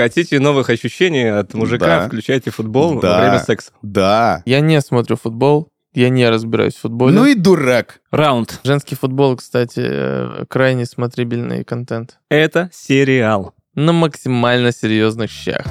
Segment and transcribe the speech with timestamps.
[0.00, 2.06] Хотите новых ощущений от мужика, Да.
[2.06, 3.16] включайте футбол Да.
[3.16, 3.70] во время секса.
[3.82, 4.42] Да.
[4.46, 7.14] Я не смотрю футбол, я не разбираюсь в футболе.
[7.14, 8.00] Ну и дурак.
[8.10, 8.60] Раунд.
[8.64, 12.18] Женский футбол, кстати, э, крайне смотрибельный контент.
[12.30, 13.52] Это сериал.
[13.74, 15.66] На максимально серьезных щах.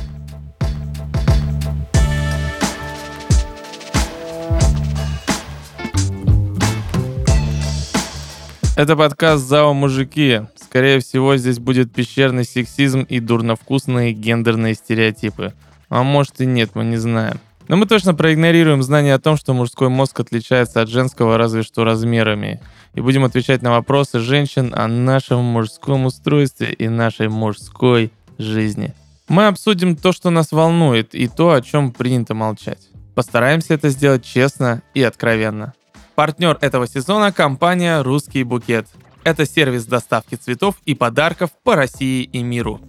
[8.75, 10.41] Это подкаст «ЗАО Мужики».
[10.69, 15.55] Скорее всего, здесь будет пещерный сексизм и дурновкусные гендерные стереотипы.
[15.89, 17.39] А может и нет, мы не знаем.
[17.67, 21.85] Но мы точно проигнорируем знание о том, что мужской мозг отличается от женского разве что
[21.85, 22.61] размерами.
[22.93, 28.93] И будем отвечать на вопросы женщин о нашем мужском устройстве и нашей мужской жизни.
[29.27, 32.89] Мы обсудим то, что нас волнует, и то, о чем принято молчать.
[33.15, 35.73] Постараемся это сделать честно и откровенно.
[36.13, 38.85] Партнер этого сезона– компания «Русский букет».
[39.23, 42.79] Это сервис доставки цветов и подарков по России и миру.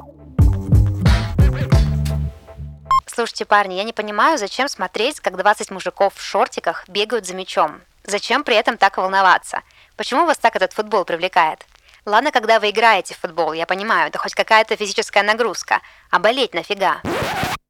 [3.07, 7.81] Слушайте, парни, я не понимаю, зачем смотреть, как 20 мужиков в шортиках бегают за мячом.
[8.07, 9.61] Зачем при этом так волноваться?
[9.97, 11.67] Почему вас так этот футбол привлекает?
[12.07, 15.81] Ладно, когда вы играете в футбол, я понимаю, это хоть какая-то физическая нагрузка.
[16.11, 17.03] А болеть нафига?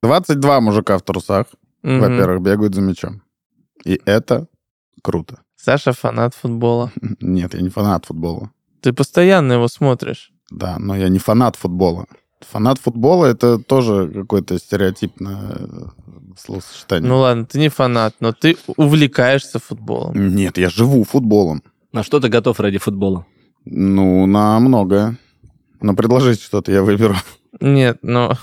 [0.02, 1.46] 22 мужика в трусах,
[1.82, 2.00] Мгм.
[2.00, 3.22] во-первых, бегают за мячом.
[3.84, 4.46] И это
[5.02, 5.40] круто.
[5.62, 6.90] Саша фанат футбола.
[7.20, 8.50] Нет, я не фанат футбола.
[8.80, 10.32] Ты постоянно его смотришь.
[10.50, 12.06] Да, но я не фанат футбола.
[12.40, 15.66] Фанат футбола это тоже какое-то стереотипное э,
[16.38, 17.06] словосочетание.
[17.06, 20.34] Ну ладно, ты не фанат, но ты увлекаешься футболом.
[20.34, 21.62] Нет, я живу футболом.
[21.92, 23.26] На что ты готов ради футбола?
[23.66, 25.18] Ну, на многое.
[25.82, 27.16] Но предложите что-то, я выберу.
[27.60, 28.38] Нет, но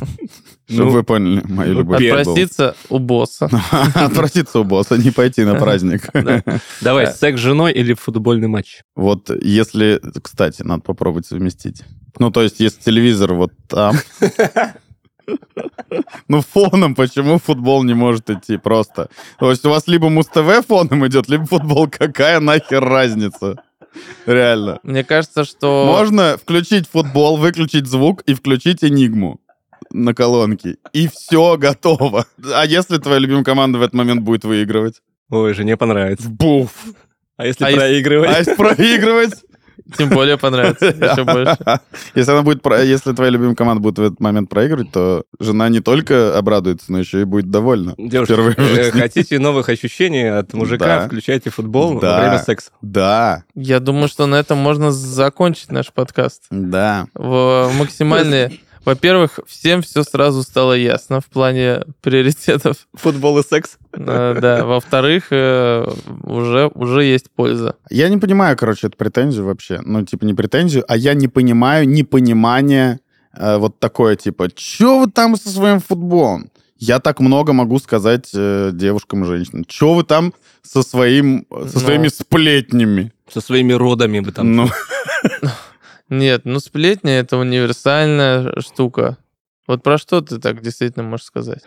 [0.68, 1.98] Чтобы Ну, вы поняли мою любовь.
[1.98, 2.20] к футболу.
[2.20, 3.48] отпроситься у босса.
[3.94, 6.08] Отпроситься у босса, не пойти на праздник.
[6.12, 6.42] Да.
[6.80, 7.12] Давай, Да.
[7.12, 8.82] секс с женой или футбольный матч?
[8.96, 11.82] Вот если, кстати, надо попробовать совместить.
[12.18, 13.94] Ну, то есть, если телевизор вот там...
[16.28, 19.08] Ну, фоном почему футбол не может идти просто?
[19.40, 21.88] То есть у вас либо Муз-ТВ фоном идет, либо футбол.
[21.88, 23.56] Какая нахер разница?
[24.26, 24.78] Реально.
[24.84, 25.84] Мне кажется, что...
[25.86, 29.40] Можно включить футбол, выключить звук и включить Энигму
[29.92, 30.76] на колонке.
[30.92, 32.26] И все готово.
[32.54, 35.00] А если твоя любимая команда в этот момент будет выигрывать?
[35.30, 36.28] Ой, жене понравится.
[36.28, 36.70] Буф!
[37.36, 38.30] А если А если- проигрывать?
[38.34, 39.34] А если проигрывать?
[39.98, 40.86] Тем более понравится.
[40.86, 41.56] Еще больше.
[42.16, 45.78] Если она будет, если твоя любимая команда будет в этот момент проигрывать, то жена не
[45.80, 47.94] только обрадуется, но еще и будет довольна.
[47.96, 51.06] Девушки, э, хотите новых ощущений от мужика, Да.
[51.06, 52.14] включайте футбол Да.
[52.16, 52.70] во время секса.
[52.82, 56.44] Да, Я думаю, что на этом можно закончить наш подкаст.
[56.50, 57.06] да.
[57.14, 58.58] В максимальные...
[58.86, 62.86] Во-первых, всем все сразу стало ясно в плане приоритетов.
[62.94, 63.78] Футбол и секс?
[63.92, 64.64] Э, Да.
[64.64, 65.84] Во-вторых, э,
[66.22, 67.74] уже, уже есть польза.
[67.90, 69.80] Я не понимаю, короче, эту претензию вообще.
[69.84, 73.00] Ну, типа, не претензию, а я не понимаю непонимание
[73.36, 76.50] э, вот такое, типа, чё вы там со своим футболом?
[76.78, 79.64] Я так много могу сказать э, девушкам и женщинам.
[79.64, 80.32] Чё вы там
[80.62, 81.80] со, своим, со Ну.
[81.80, 83.12] своими сплетнями?
[83.32, 84.54] Со своими родами бы там.
[84.54, 84.68] Ну,
[86.08, 89.18] Нет, ну сплетня— это универсальная штука.
[89.66, 91.62] Вот про что ты так действительно можешь сказать?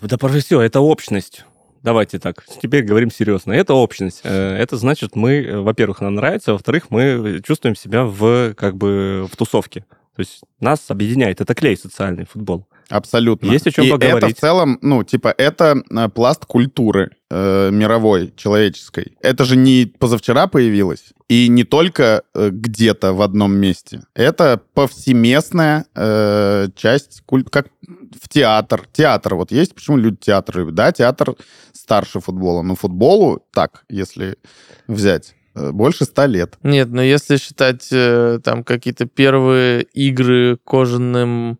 [0.00, 1.44] Да про все, это общность.
[1.82, 3.52] Давайте так, теперь говорим серьезно.
[3.52, 4.22] Это общность.
[4.24, 9.28] Э, Это значит, мы, э, во-первых, нам нравится, во-вторых, мы чувствуем себя в, как бы,
[9.30, 9.84] в тусовке.
[10.16, 11.40] То есть нас объединяет.
[11.40, 12.66] Это клей социальный футбол.
[12.88, 13.50] Абсолютно.
[13.52, 14.30] Есть о чем И поговорить.
[14.30, 19.16] это в целом, ну, типа, это э, пласт культуры э, мировой, человеческой.
[19.20, 24.02] Это же не позавчера появилось, и не только э, где-то в одном месте.
[24.14, 27.68] Это повсеместная э, часть культ, как
[28.20, 28.86] в театр.
[28.92, 30.74] Театр вот есть, почему люди театр любят?
[30.74, 31.34] Да, театр
[31.72, 34.36] старше футбола, но футболу, так, если
[34.86, 36.58] взять, э, больше ста лет.
[36.62, 41.58] Нет, но если считать э, там какие-то первые игры кожаным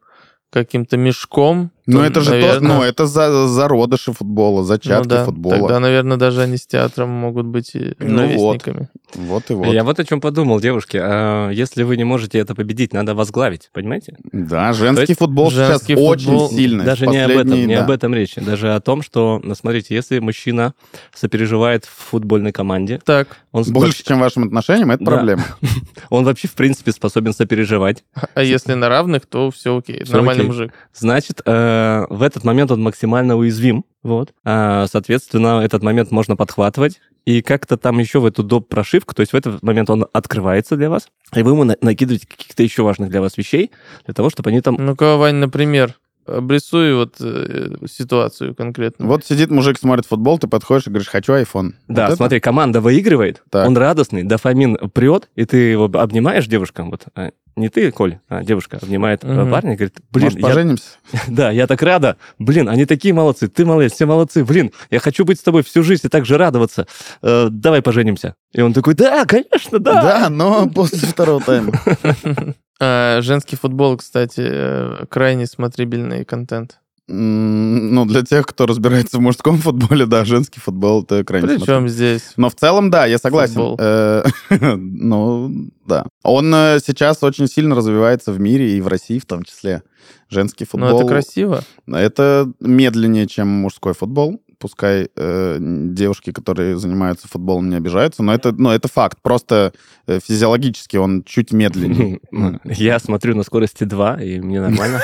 [0.50, 5.08] каким-то мешком, Но то, это же то, наверное, ну, это за, зародыши футбола, ну зачатки
[5.08, 5.56] да, футбола.
[5.58, 8.54] Тогда, наверное, даже они с театром могут быть и Ну вот.
[8.64, 8.88] ровесниками.
[9.14, 9.68] Вот и вот.
[9.68, 10.98] Я вот о чем подумал, девушки.
[11.00, 14.16] А Если вы не можете это победить, надо возглавить, понимаете?
[14.32, 16.84] Да, женский То есть футбол женский сейчас очень футбол- сильный.
[16.84, 17.84] Даже не об этом, не да.
[17.84, 18.40] об этом речи.
[18.40, 20.74] Даже о том, что, ну, смотрите, если мужчина
[21.14, 25.12] сопереживает в футбольной команде, Так, он, Больше, чем вашим отношениям, это Да.
[25.12, 25.44] проблема.
[26.10, 28.04] он вообще, в принципе, способен сопереживать.
[28.34, 30.02] а если на равных, то все окей.
[30.08, 30.72] Нормальный мужик.
[30.94, 31.75] Значит, э,
[32.10, 33.84] в этот момент он максимально уязвим.
[34.02, 34.32] Вот.
[34.44, 37.00] А, соответственно, этот момент можно подхватывать.
[37.24, 38.68] И как-то там еще в эту доп.
[38.68, 42.26] прошивку, то есть в этот момент он открывается для вас, и вы ему на- накидываете
[42.26, 43.72] каких-то еще важных для вас вещей,
[44.04, 44.76] для того, чтобы они там...
[44.78, 45.94] Ну-ка, Вань, например,
[46.24, 49.06] обрисуй вот э, ситуацию конкретно.
[49.06, 51.72] Вот сидит мужик, смотрит футбол, ты подходишь и говоришь, хочу iPhone.
[51.88, 53.66] Да, Вот это- смотри, команда выигрывает, Так.
[53.66, 58.44] он радостный, дофамин прет, и ты его обнимаешь девушкам, вот, а, не ты, Коль, а
[58.44, 59.50] девушка обнимает Мгм.
[59.50, 60.84] парня и говорит, блин, Может, я- поженимся?
[61.28, 65.24] да, я так рада, блин, они такие молодцы, ты молодец, все молодцы, блин, я хочу
[65.24, 66.86] быть с тобой всю жизнь и так же радоваться,
[67.22, 68.34] Э, давай поженимся.
[68.52, 70.02] И он такой, да, конечно, да.
[70.02, 71.72] Да, но после второго тайма.
[72.78, 76.78] А, Женский футбол, кстати, э, крайне смотрибельный контент.
[77.08, 81.88] Ну, для тех, кто разбирается в мужском футболе, да, женский футбол это крайне Причем смотрибельно.
[81.88, 82.32] здесь?
[82.36, 83.76] Но в целом, да, я согласен.
[83.78, 84.24] Э,
[84.76, 86.06] Ну, да.
[86.24, 89.82] Он э, сейчас очень сильно развивается в мире и в России в том числе.
[90.28, 90.98] Женский Ну, футбол.
[91.00, 91.62] это красиво.
[91.86, 94.42] Это медленнее, чем мужской футбол.
[94.58, 99.18] Пускай э, девушки, которые занимаются футболом, не обижаются, но это, ну, это факт.
[99.22, 99.72] Просто
[100.06, 102.20] э, физиологически он чуть медленнее.
[102.64, 105.02] Я смотрю на скорости 2, и мне нормально.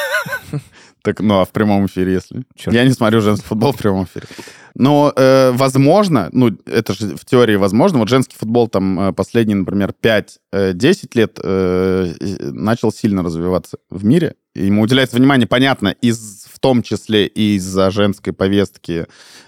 [1.02, 2.44] Так, ну, а в прямом эфире, если?
[2.54, 2.75] Чёрт.
[2.75, 4.26] Я не смотрю женский футбол в прямом эфире.
[4.75, 9.56] Но, э, возможно, ну, это же в теории возможно, вот женский футбол там э, последние,
[9.56, 14.37] например, 5-10 лет э, э, начал сильно развиваться в мире.
[14.54, 19.06] Ему уделяется внимание, понятно, из, в том числе и из-за женской повестки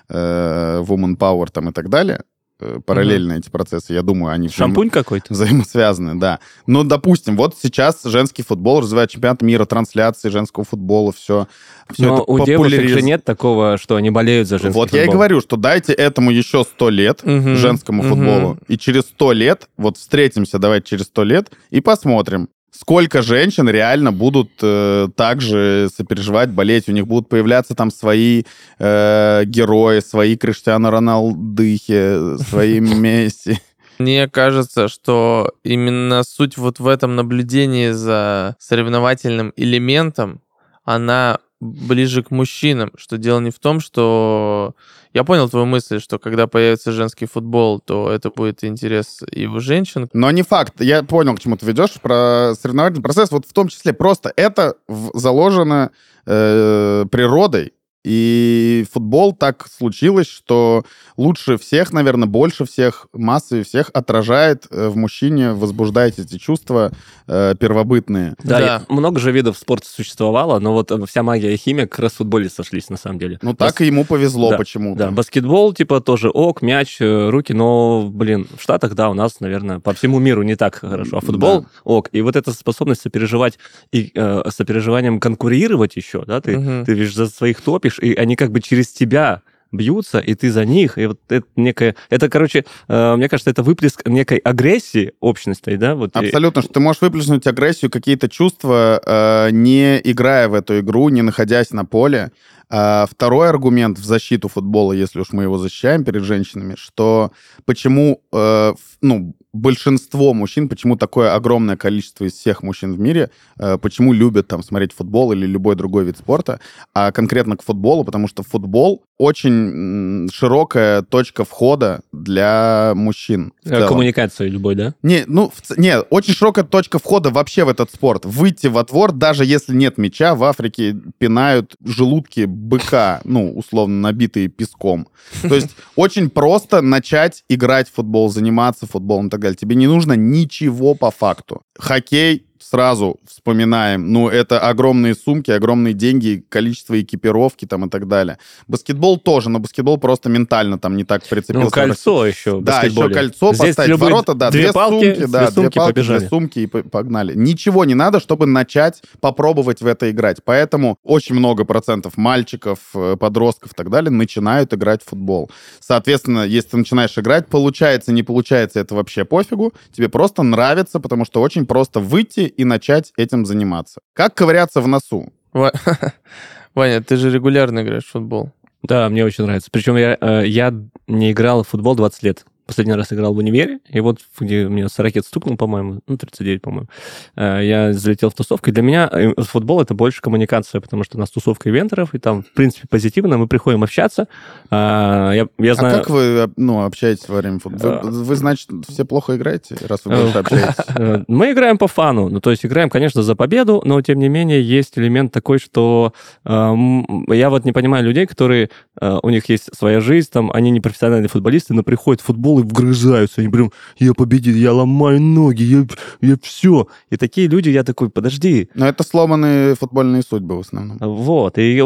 [0.09, 2.25] э, Woman Power там и так далее.
[2.61, 5.27] Э, параллельно эти процессы, я думаю, они Шампунь какой-то?
[5.35, 6.39] взаимосвязаны, да.
[6.69, 11.49] Ну, допустим, вот сейчас женский футбол развивает чемпионат мира, трансляции женского футбола, все.
[11.93, 14.93] все Но это у девушек популяриз- же нет такого, что они болеют за женский Вот
[14.93, 15.15] я и футбол.
[15.15, 18.15] говорю, что дайте этому еще сто лет, Мгм, женскому мгм.
[18.15, 23.69] футболу, и через сто лет, вот встретимся, давайте через сто лет, и посмотрим, сколько женщин
[23.69, 26.89] реально будут э, также сопереживать, болеть.
[26.89, 28.43] У них будут появляться там свои
[28.79, 33.59] э, герои, свои Криштиану Роналдыхи, свои Месси.
[33.99, 40.41] Мне кажется, что именно суть вот в этом наблюдении за соревновательным элементом,
[40.85, 44.75] она ближе к мужчинам, что дело не в том, что...
[45.15, 49.61] Я понял твою мысль, что когда появится женский футбол, то это будет интерес и у
[49.61, 50.09] женщин.
[50.13, 50.81] Но не факт.
[50.81, 53.31] Я понял, к чему ты ведешь про соревновательный процесс.
[53.31, 54.75] Вот в том числе просто это
[55.15, 55.93] заложено
[56.27, 57.75] э, природой.
[58.05, 60.85] И футбол так случилось, что
[61.17, 66.93] лучше всех, наверное, больше всех, массовее всех отражает э, в мужчине, возбуждает эти чувства
[67.27, 68.35] э, первобытные.
[68.45, 68.83] Да, Да.
[68.89, 72.13] и много же видов спорта существовало, но вот э, вся магия и химия как раз
[72.13, 73.39] в футболе сошлись, на самом деле.
[73.41, 74.99] Ну, так и ему повезло Да, почему-то.
[74.99, 79.41] Да, баскетбол, типа, тоже ок, мяч, э, руки, но, блин, в Штатах, да, у нас,
[79.41, 81.17] наверное, по всему миру не так хорошо.
[81.17, 81.67] А футбол Да.
[81.85, 82.11] ок.
[82.13, 83.59] И вот эта способность сопереживать
[83.93, 86.85] и э, сопереживанием конкурировать еще, да, ты, Мгм.
[86.85, 89.43] ты видишь, за своих топишь, и они как бы через тебя
[89.73, 91.97] бьются, и ты за них, и вот это некое...
[92.09, 95.95] Это, короче, э, мне кажется, это выплеск некой агрессии общности, да?
[95.97, 100.79] Вот, и- Абсолютно, что ты можешь выплеснуть агрессию, какие-то чувства, э, не играя в эту
[100.81, 102.31] игру, не находясь на поле.
[102.71, 107.33] А второй аргумент в защиту футбола, если уж мы его защищаем перед женщинами, что
[107.65, 113.79] почему, э, ну, большинство мужчин, почему такое огромное количество из всех мужчин в мире, э,
[113.79, 116.61] почему любят там смотреть футбол или любой другой вид спорта,
[116.93, 123.53] а конкретно к футболу, потому что футбол очень широкая точка входа для мужчин.
[123.65, 123.89] э, целом.
[123.89, 124.95] коммуникации любой, да?
[125.03, 128.25] Не, ну, в не, очень широкая точка входа вообще в этот спорт.
[128.25, 134.49] Выйти во двор, даже если нет мяча, в Африке пинают желудки быка, ну, условно, набитые
[134.49, 135.09] песком.
[135.43, 139.57] То есть очень просто начать играть в футбол, заниматься футболом и так далее.
[139.57, 141.63] Тебе не нужно ничего по факту.
[141.79, 148.39] Хоккей сразу вспоминаем, ну, это огромные сумки, огромные деньги, количество экипировки там и так далее.
[148.69, 151.65] Баскетбол тоже, но баскетбол просто ментально там не так прицепился.
[151.65, 155.31] Ну, кольцо еще Да, еще кольцо Здесь поставить, любые ворота, да, две две, палки, сумки,
[155.31, 156.19] да, две сумки, палки, побежали.
[156.19, 157.35] две сумки и по- погнали.
[157.35, 160.39] Ничего не надо, чтобы начать попробовать в это играть.
[160.45, 165.51] Поэтому очень много процентов мальчиков, э, подростков и так далее начинают играть в футбол.
[165.81, 169.75] Соответственно, если ты начинаешь играть, получается, не получается, это вообще пофигу.
[169.93, 174.01] Тебе просто нравится, потому что очень просто выйти и начать этим заниматься.
[174.13, 175.33] Как ковыряться в носу?
[175.53, 175.73] Ва-
[176.75, 178.51] Ваня, ты же регулярно играешь в футбол.
[178.83, 179.71] Да, мне очень нравится.
[179.73, 180.75] Причем я, э, я
[181.07, 182.45] не играл в футбол 20 лет.
[182.67, 186.63] Последний раз играл в универе, и вот где у меня 40 стукнул, по-моему, ну, 39,
[186.63, 186.89] по-моему,
[187.37, 188.71] э, я залетел в тусовку.
[188.71, 192.19] И для меня э, футбол— это больше коммуникация, потому что у нас тусовка ивентеров, и
[192.19, 194.29] там, в принципе, позитивно, мы приходим общаться.
[194.71, 195.99] А, Я, я А знаю...
[195.99, 198.01] как вы ну, общаетесь во время футбола?
[198.03, 200.75] Вы, вы, значит, все плохо играете, раз вы больше Э, общаетесь?
[200.97, 204.29] Э, Мы играем по фану, ну, то есть играем, конечно, за победу, но, тем не
[204.29, 206.13] менее, есть элемент такой, что
[206.45, 210.81] я вот не понимаю людей, которые, э, у них есть своя жизнь, там, они не
[210.81, 213.41] профессиональные футболисты, но приходят в футбол футбол и вгрызаются.
[213.41, 215.87] Они прям, я победил, я ломаю ноги, я,
[216.21, 216.87] я все.
[217.11, 218.69] И такие люди, я такой, подожди.
[218.75, 220.99] Но это сломанные футбольные судьбы в основном.
[221.01, 221.59] Вот.
[221.59, 221.85] И я,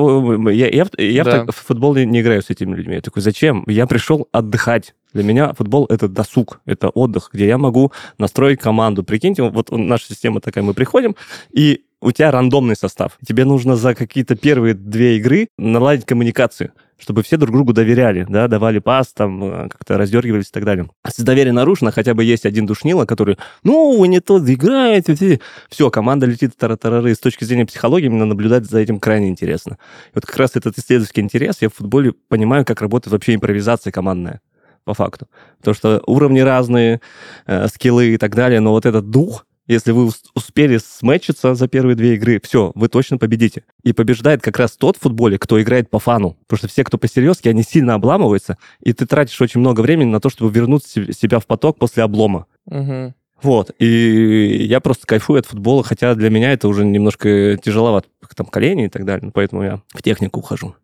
[0.53, 1.31] я, я, я Да.
[1.31, 2.95] в, так- в футбол не, не играю с этими людьми.
[2.95, 3.65] Я такой, зачем?
[3.67, 4.95] Я пришел отдыхать.
[5.15, 9.03] Для меня футбол— это досуг, это отдых, где я могу настроить команду.
[9.03, 11.15] Прикиньте, вот наша система такая, мы приходим,
[11.51, 13.13] и у тебя рандомный состав.
[13.27, 18.49] Тебе нужно за какие-то первые две игры наладить коммуникацию, чтобы все друг другу доверяли, да,
[18.49, 20.91] давали пас, там, э, как-то раздергивались и так далее.
[21.03, 25.41] А Если доверие нарушено, хотя бы есть один душнило, который, ну, вы не тот играете,
[25.71, 27.15] все, команда летит тара-тарары.
[27.15, 29.79] С точки зрения психологии именно наблюдать за этим крайне интересно.
[30.09, 33.93] И вот как раз этот исследовательский интерес, я в футболе понимаю, как работает вообще импровизация
[33.93, 34.41] командная
[34.85, 35.29] по факту.
[35.59, 37.01] Потому что уровни разные,
[37.47, 41.69] э, скиллы и так далее, но вот этот дух, если вы ус- успели сметчиться за
[41.69, 43.63] первые две игры, все, вы точно победите.
[43.85, 46.37] И побеждает как раз тот в футболе, кто играет по фану.
[46.47, 50.21] Потому что все, кто посерьезки, они сильно обламываются, и ты тратишь очень много времени на
[50.21, 52.47] то, чтобы вернуть се- себя в поток после облома.
[52.67, 53.15] Мгм.
[53.41, 58.47] Вот, и я просто кайфую от футбола, хотя для меня это уже немножко тяжеловато, там,
[58.47, 60.75] колени и так далее, ну, поэтому я в технику ухожу.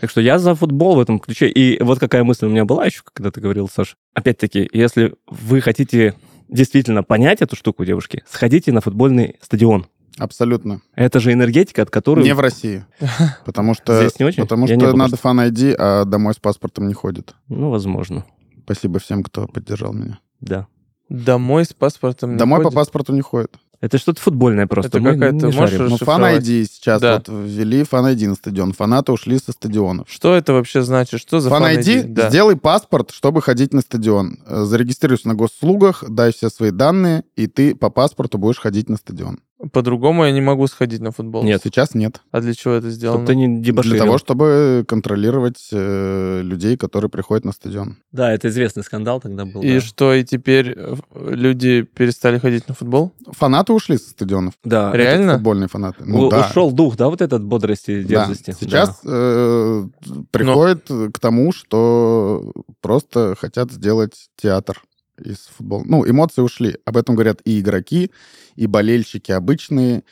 [0.00, 1.48] Так что я за футбол в этом ключе.
[1.48, 3.96] И вот какая мысль у меня была еще, когда ты говорил, Саш.
[4.14, 6.14] Опять-таки, если вы хотите
[6.50, 9.86] действительно понять эту штуку, девушки, сходите на футбольный стадион.
[10.18, 10.82] Абсолютно.
[10.94, 12.24] Это же энергетика, от которой...
[12.24, 12.84] Не в России.
[13.46, 14.42] Потому что, Здесь не очень?
[14.42, 17.34] потому Я что надо фан ID, а домой с паспортом не ходит.
[17.48, 18.26] Ну, возможно,
[18.64, 20.18] Спасибо всем, кто поддержал меня.
[20.40, 20.66] да.
[21.08, 22.76] Домой с паспортом не Домой по ходит?
[22.76, 23.56] паспорту не ходит.
[23.80, 24.98] Это что-то футбольное просто.
[24.98, 25.78] Это какая-то- можешь.
[25.90, 26.22] Ну, фан.
[26.22, 27.14] ID сейчас Да.
[27.14, 28.72] вот ввели фан ID на стадион.
[28.74, 30.06] Фанаты ушли со стадионов.
[30.10, 31.18] Что это вообще значит?
[31.20, 32.28] Что за Фан ID, Да.
[32.28, 34.38] сделай паспорт, чтобы ходить на стадион.
[34.46, 38.96] Э, Зарегистрируйся на госуслугах, дай все свои данные, и ты по паспорту будешь ходить на
[38.96, 39.38] стадион.
[39.72, 41.42] По-другому я не могу сходить на футбол.
[41.44, 41.60] Нет.
[41.62, 42.22] Сейчас нет.
[42.30, 43.26] А для чего это Чтобы сделано?
[43.26, 43.96] ты не дебоширил.
[43.96, 47.98] Для того, чтобы контролировать э, людей, которые приходят на стадион.
[48.10, 49.60] Да, это известный скандал тогда был.
[49.60, 49.80] И да.
[49.80, 53.12] что, и теперь э, люди перестали ходить на футбол?
[53.32, 54.54] Фанаты ушли со стадионов.
[54.64, 55.34] Да, Реально?
[55.34, 56.04] Футбольные фанаты.
[56.06, 56.46] Ну, У- да.
[56.48, 58.26] Ушел дух, да, вот этот бодрости, Да.
[58.26, 58.56] дерзости.
[58.58, 59.84] Сейчас э,
[60.30, 64.82] приходит к тому, что просто хотят сделать театр
[65.22, 65.84] из футбола.
[65.86, 66.76] Ну, эмоции ушли.
[66.84, 68.10] Об этом говорят и игроки,
[68.56, 70.02] и болельщики обычные,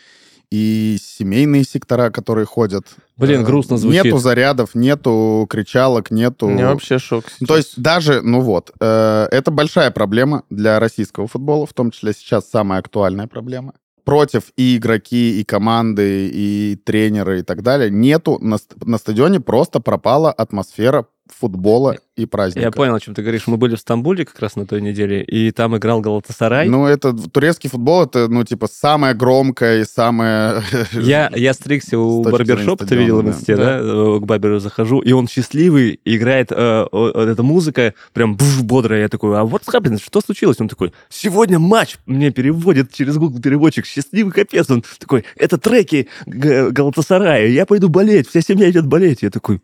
[0.51, 2.87] и семейные сектора, которые ходят.
[3.17, 4.05] Блин, Э, грустно звучит.
[4.05, 6.47] Нету зарядов, нету кричалок, нету...
[6.47, 7.25] У меня вообще шок.
[7.41, 11.91] Ну, То есть даже, ну вот, э, это большая проблема для российского футбола, в том
[11.91, 13.75] числе сейчас самая актуальная проблема.
[14.05, 17.91] Против и игроки, и команды, и тренеры, и так далее.
[17.91, 22.67] Нету на, на стадионе просто пропала атмосфера футбола и праздника.
[22.67, 23.47] Я понял, о чем ты говоришь.
[23.47, 26.69] Мы были в Стамбуле как раз на той неделе, и там играл Галатасарай.
[26.69, 30.63] Ну, это турецкий футбол, это, ну, типа, самое громкое и самое...
[30.93, 33.79] Я, я стригся у барбершопа, ты видел в инсте, да?
[33.81, 36.55] Э, К барберу захожу, и он счастливый, играет э,
[36.91, 39.03] о- эта музыка прям бф, бодрая.
[39.03, 40.03] Я такой, а вот happened?
[40.05, 40.61] Что случилось?
[40.61, 41.99] Он такой, сегодня матч.
[42.07, 43.87] Мне переводит через Google переводчик.
[43.87, 44.69] Счастливый капец.
[44.71, 47.47] Он такой, это треки Галатасарая.
[47.47, 48.29] Я пойду болеть.
[48.29, 49.23] Вся семья идет болеть.
[49.23, 49.61] Я такой,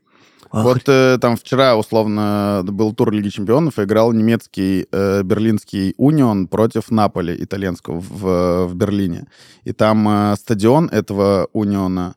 [0.63, 6.91] Вот э, там вчера, условно, был тур Лиги Чемпионов, играл немецкий э, берлинский Унион против
[6.91, 9.27] Наполи, итальянского, в, в Берлине.
[9.65, 12.15] И там э, стадион этого Униона,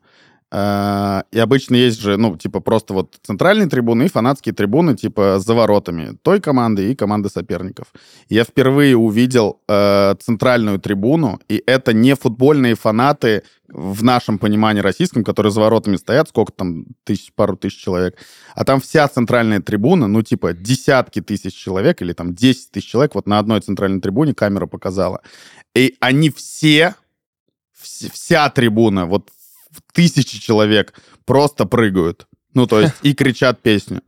[0.50, 5.54] и обычно есть же, ну, типа, просто вот центральные трибуны и фанатские трибуны, типа, за
[5.54, 7.88] воротами той команды и команды соперников.
[8.30, 15.22] Я впервые увидел э, центральную трибуну, и это не футбольные фанаты в нашем понимании российском,
[15.22, 18.16] которые за воротами стоят, сколько там, тысяч, пару тысяч человек,
[18.54, 23.14] а там вся центральная трибуна, ну, типа, десятки тысяч человек или там 10 тысяч человек,
[23.14, 25.20] вот на одной центральной трибуне камера показала.
[25.74, 26.94] И они все,
[27.78, 29.28] вс- вся трибуна, вот
[29.98, 32.28] тысячи человек просто прыгают.
[32.58, 34.00] Ну, то есть, и кричат песню.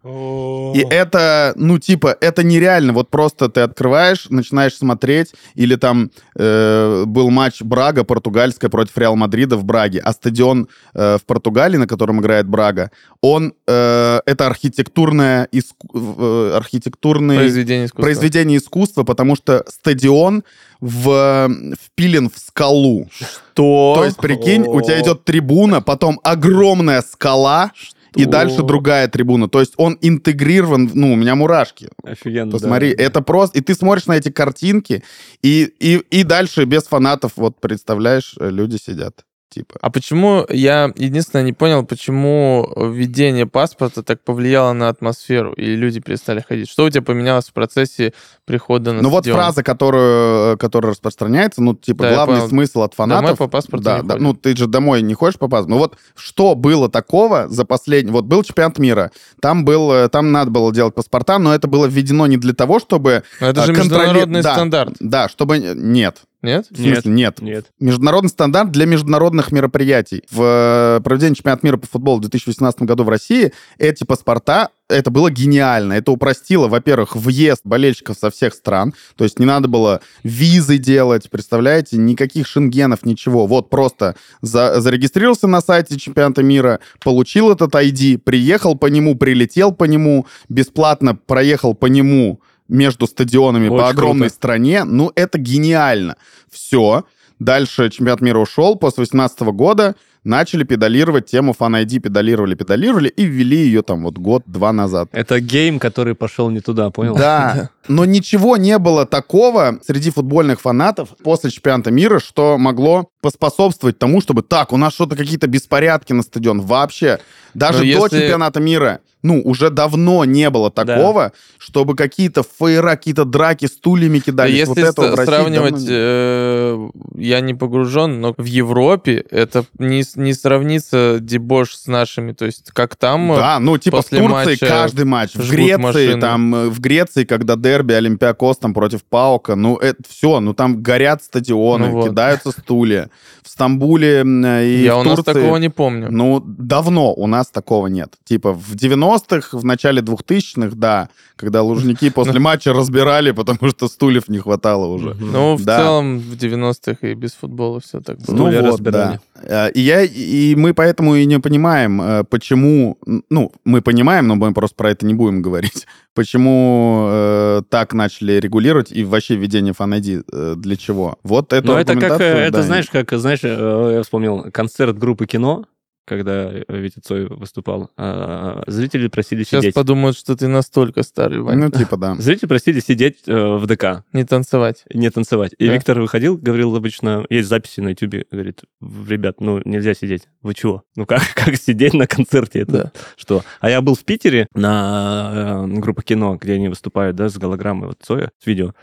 [0.75, 2.93] И это, ну, типа, это нереально.
[2.93, 9.15] Вот просто ты открываешь, начинаешь смотреть, или там э, был матч Брага, португальская, против Реал
[9.15, 12.91] Мадрида в Браге, а стадион э, в Португалии, на котором играет Брага,
[13.23, 18.03] он, э, это архитектурное, иску- э, архитектурный Произведение искусства.
[18.03, 20.43] произведение искусства, потому что стадион
[20.81, 21.49] в,
[21.85, 23.09] впилен в скалу.
[23.55, 27.71] То, То есть, прикинь, у тебя идет трибуна, потом огромная скала,
[28.15, 29.49] и дальше другая трибуна.
[29.49, 31.89] То есть он интегрирован, ну, у меня мурашки.
[32.03, 33.03] Офигенно, Посмотри, да.
[33.03, 33.59] это просто...
[33.59, 35.03] И ты смотришь на эти картинки,
[35.43, 39.25] и, и, и дальше без фанатов, вот представляешь, люди сидят.
[39.51, 39.75] Типа.
[39.81, 46.01] А почему, я единственное не понял, почему введение паспорта так повлияло на атмосферу, и люди
[46.01, 46.69] перестали ходить?
[46.69, 48.15] Что у тебя поменялось в процессе
[48.45, 49.37] прихода на Ну вот стадион?
[49.37, 53.23] фраза, которую, которая распространяется, ну, типа, Да, главный смысл от фанатов...
[53.25, 55.71] Домой по паспорту да, да, ну, ты же домой не ходишь по паспорту.
[55.71, 58.13] Ну вот что было такого за последний...
[58.13, 61.87] Вот был чемпионат мира, там, был, э, там надо было делать паспорта, но это было
[61.87, 63.25] введено не для того, чтобы...
[63.41, 65.59] Но это а, же контроли- международный да, стандарт, Да, чтобы...
[65.59, 66.23] Нет.
[66.43, 66.67] Нет?
[66.75, 67.41] Смысле, нет.
[67.41, 67.67] Нет.
[67.79, 70.23] Международный стандарт для международных мероприятий.
[70.31, 75.11] В э, проведении чемпионата мира по футболу в 2018 году в России эти паспорта, это
[75.11, 75.93] было гениально.
[75.95, 78.95] Это упростило, во-первых, въезд болельщиков со всех стран.
[79.17, 81.97] То есть не надо было визы делать, представляете?
[81.97, 83.47] Никаких шенгенов, ничего.
[83.47, 89.73] Вот просто за- зарегистрировался на сайте чемпионата мира, получил этот ID, приехал по нему, прилетел
[89.73, 92.41] по нему, бесплатно проехал по нему
[92.71, 94.35] между стадионами Очень по огромной круто.
[94.35, 94.85] стране.
[94.85, 96.17] Ну, это гениально.
[96.51, 97.05] Все.
[97.39, 98.77] Дальше чемпионат мира ушел.
[98.77, 104.19] После 2018 года начали педалировать тему Fan ID, педалировали, педалировали и ввели ее там вот
[104.19, 105.09] год-два назад.
[105.13, 107.15] Это гейм, который пошел не туда, понял?
[107.21, 113.99] Да, но ничего не было такого среди футбольных фанатов после чемпионата мира, что могло поспособствовать
[113.99, 116.61] тому, чтобы так, у нас что-то какие-то беспорядки на стадион.
[116.63, 117.19] Вообще,
[117.55, 122.91] даже Но до если- чемпионата мира, ну, уже давно не было такого, чтобы какие-то фейера,
[122.97, 124.55] какие-то драки стульями кидались.
[124.57, 130.05] Если вот этого в ст- сравнивать, э, я не погружен, но в Европе это не,
[130.15, 132.33] не сравнится дебош с нашими.
[132.33, 133.29] То есть как там...
[133.37, 136.21] Да, ну типа в после Турции матча каждый матч, в Греции машины.
[136.21, 140.83] там, э, в Греции, когда дерби Олимпиакос там против Паука, ну это все, ну там
[140.83, 142.09] горят стадионы, Ну вот.
[142.09, 143.10] кидаются стулья.
[143.43, 145.33] В Стамбуле э, и я в у нас Турции.
[145.33, 146.09] такого не помню.
[146.11, 148.15] Ну, давно у нас такого нет.
[148.25, 154.29] Типа в 90-х, в начале 2000-х, да, когда лужники после матча разбирали, потому что стульев
[154.29, 155.15] не хватало уже.
[155.19, 155.79] Ну, в Да.
[155.79, 158.37] целом, в 90-х и без футбола все так было.
[158.37, 159.21] Ну Стулья вот, разбирали.
[159.43, 159.69] да.
[159.69, 162.99] Э, И, я, и мы поэтому и не понимаем, э, почему...
[163.31, 165.87] Ну, мы понимаем, но мы просто про это не будем говорить.
[166.13, 171.19] Почему э, так начали регулировать и вообще введение э, для чего?
[171.23, 174.99] Вот эту Ну, это как, аргументацию, это да, знаешь, как, знаешь, э, я вспомнил концерт
[174.99, 175.67] группы кино,
[176.11, 177.91] когда Витя Цой выступал.
[177.97, 179.75] а, Зрители просили Сейчас сидеть.
[179.75, 181.59] подумают, что ты настолько старый, Вань.
[181.59, 182.15] Ну, типа, да.
[182.19, 184.85] Зрители просили сидеть э, в ДК, Не танцевать.
[184.93, 185.53] не танцевать.
[185.59, 185.73] И Да.
[185.75, 190.25] Виктор выходил, говорил обычно, есть записи на ютубе, говорит, ребят, ну нельзя сидеть.
[190.43, 190.83] Вы чего?
[190.97, 192.61] Ну как, как сидеть на концерте?
[192.61, 192.93] Это Да.
[193.17, 193.43] что?
[193.61, 197.89] А я был в Питере на э, группе кино, где они выступают, да, с голограммой
[197.89, 198.75] вот Цоя, с видео.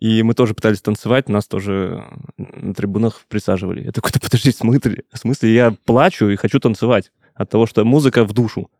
[0.00, 2.02] И мы тоже пытались танцевать, нас тоже
[2.36, 3.84] на трибунах присаживали.
[3.84, 5.04] Я такой, да подожди, в смысле?
[5.12, 5.54] В смысле?
[5.54, 6.71] Я плачу и хочу танцевать
[7.34, 8.70] от того, что музыка в душу.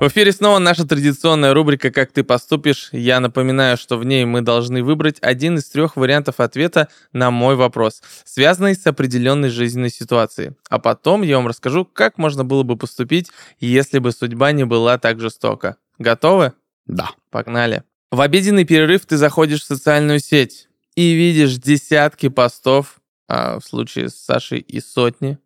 [0.00, 2.88] В эфире снова наша традиционная рубрика «Как ты поступишь?».
[2.90, 7.54] Я напоминаю, что в ней мы должны выбрать один из трех вариантов ответа на мой
[7.54, 10.52] вопрос, связанный с определенной жизненной ситуацией.
[10.70, 14.96] А потом я вам расскажу, как можно было бы поступить, если бы судьба не была
[14.96, 15.76] так жестока.
[15.98, 16.54] Готовы?
[16.86, 17.10] Да.
[17.30, 17.82] Погнали.
[18.10, 22.99] В обеденный перерыв ты заходишь в социальную сеть и видишь десятки постов,
[23.30, 25.38] а в случае с Сашей и сотни,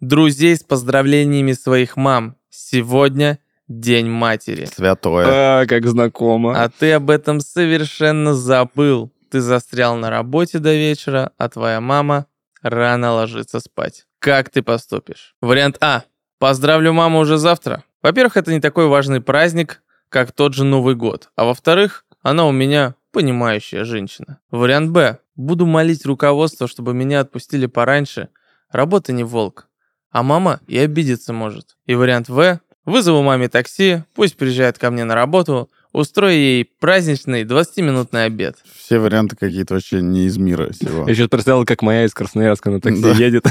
[0.00, 2.36] друзей с поздравлениями своих мам.
[2.48, 4.66] Сегодня День матери.
[4.66, 5.26] Святое.
[5.26, 6.62] А, как знакомо.
[6.62, 9.10] А ты об этом совершенно забыл.
[9.30, 12.26] Ты застрял на работе до вечера, а твоя мама
[12.62, 14.04] рано ложится спать.
[14.18, 15.34] Как ты поступишь?
[15.40, 16.04] Вариант А.
[16.38, 17.84] Поздравлю маму уже завтра.
[18.02, 21.30] Во-первых, это не такой важный праздник, как тот же Новый год.
[21.34, 24.40] А во-вторых, она у меня понимающая женщина.
[24.50, 25.20] Вариант Б.
[25.36, 28.28] Буду молить руководство, чтобы меня отпустили пораньше.
[28.70, 29.68] Работа не волк.
[30.10, 31.76] А мама и обидеться может.
[31.86, 32.60] И вариант В.
[32.84, 38.56] Вызову маме такси, пусть приезжает ко мне на работу, устрою ей праздничный 20-минутный обед.
[38.76, 41.08] Все варианты какие-то вообще не из мира сего.
[41.08, 43.12] Я сейчас представил, как моя из Красноярска на такси Да.
[43.12, 43.46] едет.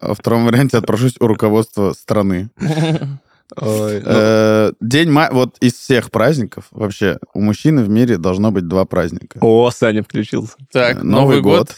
[0.00, 2.50] А во втором варианте отпрошусь у руководства страны.
[3.56, 5.28] Ой, ну, Э, День ма...
[5.32, 9.38] Вот из всех праздников вообще у мужчины в мире должно быть два праздника.
[9.40, 10.54] О, Саня включился.
[10.72, 11.76] Так, Э, Новый год.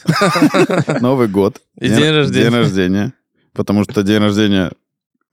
[1.00, 1.60] Новый год.
[1.80, 2.44] И день рождения.
[2.50, 3.12] День рождения.
[3.52, 4.72] Потому что день рождения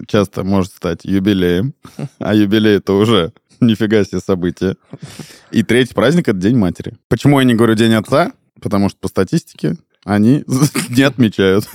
[0.07, 1.73] часто может стать юбилеем.
[2.19, 4.75] А юбилей это уже нифига себе событие.
[5.51, 6.95] И третий праздник это День матери.
[7.07, 8.31] Почему я не говорю День отца?
[8.61, 10.43] Потому что по статистике они
[10.89, 11.65] не отмечают.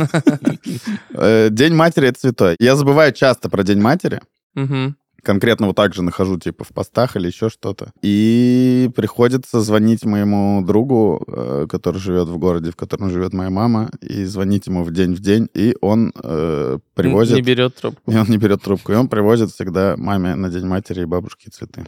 [1.15, 2.57] Э, День матери это святое.
[2.59, 4.21] Я забываю часто про День матери.
[4.57, 4.97] Мгм.
[5.23, 7.93] конкретно вот так же нахожу, типа, в постах или еще что-то.
[8.01, 13.91] И приходится звонить моему другу, э, который живет в городе, в котором живет моя мама,
[14.01, 17.37] и звонить ему в день в день, и он э, привозит...
[17.37, 18.11] Не берет трубку.
[18.13, 21.51] И он не берет трубку, и он привозит всегда маме на День матери и бабушке
[21.51, 21.85] цветы.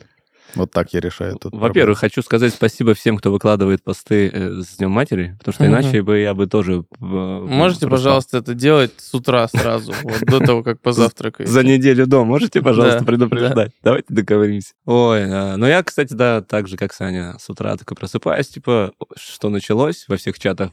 [0.54, 1.52] Вот так я решаю тут.
[1.54, 6.02] Во-первых, хочу сказать спасибо всем, кто выкладывает посты э, с Днем Матери, потому что иначе
[6.02, 6.84] бы я бы тоже...
[7.00, 11.52] э, Можете, пожалуйста, это делать с утра сразу, вот до того, как позавтракаете.
[11.52, 13.72] За неделю до можете, пожалуйста, Да, предупреждать?
[13.82, 14.72] Давайте договоримся.
[14.86, 18.92] Ой, а, ну я, кстати, да, так же, как Саня, с утра такой просыпаюсь, типа,
[19.16, 20.70] что началось во всех чатах.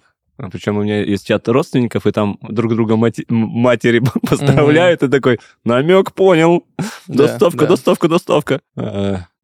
[0.51, 5.39] Причем у меня есть чат родственников, и там друг друга мати- матери поздравляют, и такой,
[5.63, 6.65] намек понял,
[7.07, 8.59] доставка, доставка, доставка.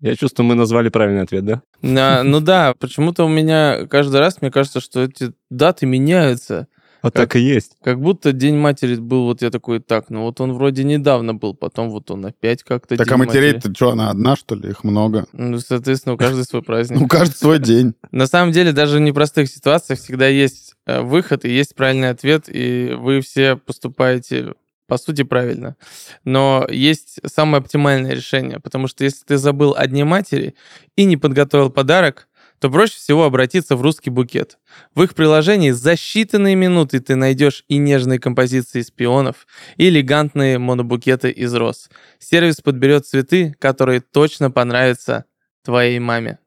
[0.04, 1.62] А, Я чувствую, мы назвали правильный ответ, да?
[1.82, 6.68] На- Ну да, почему-то у меня каждый раз, мне кажется, что эти даты меняются.
[7.04, 7.78] Вот Как- так и есть.
[7.84, 11.56] Как будто День матери был, вот я такой, так, ну вот он вроде недавно был,
[11.56, 13.70] потом вот он опять как-то Так День а матерей матери.
[13.70, 14.70] ты что, она одна, что ли?
[14.70, 15.26] Их много.
[15.34, 17.00] Ну, соответственно, у каждого свой праздник.
[17.00, 17.96] Ну, каждый свой день.
[18.12, 22.44] На самом деле, даже в непростых ситуациях всегда есть э, выход и есть правильный ответ,
[22.48, 24.54] и вы все поступаете,
[24.92, 25.78] по сути, правильно.
[26.26, 30.54] Но есть самое оптимальное решение, потому что если ты забыл о Дне матери
[30.98, 32.28] и не подготовил подарок,
[32.60, 34.58] то проще всего обратиться в русский букет.
[34.94, 40.58] В их приложении за считанные минуты ты найдешь и нежные композиции из пионов, и элегантные
[40.58, 41.90] монобукеты из роз.
[42.20, 45.24] Сервис подберет цветы, которые точно понравятся
[45.64, 46.40] твоей маме.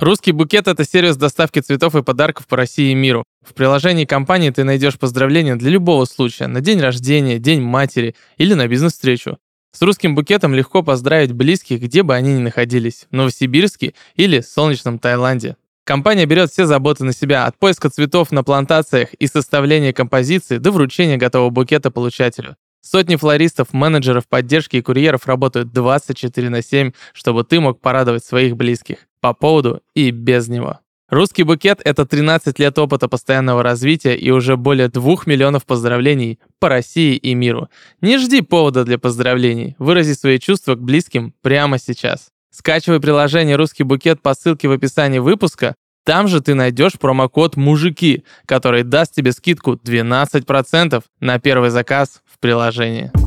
[0.00, 3.24] Русский букет— это сервис доставки цветов и подарков по России и миру.
[3.44, 8.54] В приложении компании ты найдешь поздравления для любого случая, на день рождения, день матери или
[8.54, 9.38] на бизнес-встречу.
[9.72, 14.98] С русским букетом легко поздравить близких, где бы они ни находились, в Новосибирске или солнечном
[14.98, 15.56] Таиланде.
[15.84, 20.70] Компания берет все заботы на себя, от поиска цветов на плантациях и составления композиции до
[20.70, 22.56] вручения готового букета получателю.
[22.80, 28.56] Сотни флористов, менеджеров поддержки и курьеров работают 24 на 7, чтобы ты мог порадовать своих
[28.56, 30.80] близких по поводу и без него.
[31.10, 36.68] Русский букет— это 13 лет опыта постоянного развития и уже более 2 миллионов поздравлений по
[36.68, 37.68] России и миру.
[38.00, 42.28] Не жди повода для поздравлений, вырази свои чувства к близким прямо сейчас.
[42.50, 45.74] Скачивай приложение «Русский букет» по ссылке в описании выпуска.
[46.04, 52.38] Там же ты найдешь промокод «Мужики», который даст тебе скидку 12% на первый заказ в
[52.38, 53.23] приложении.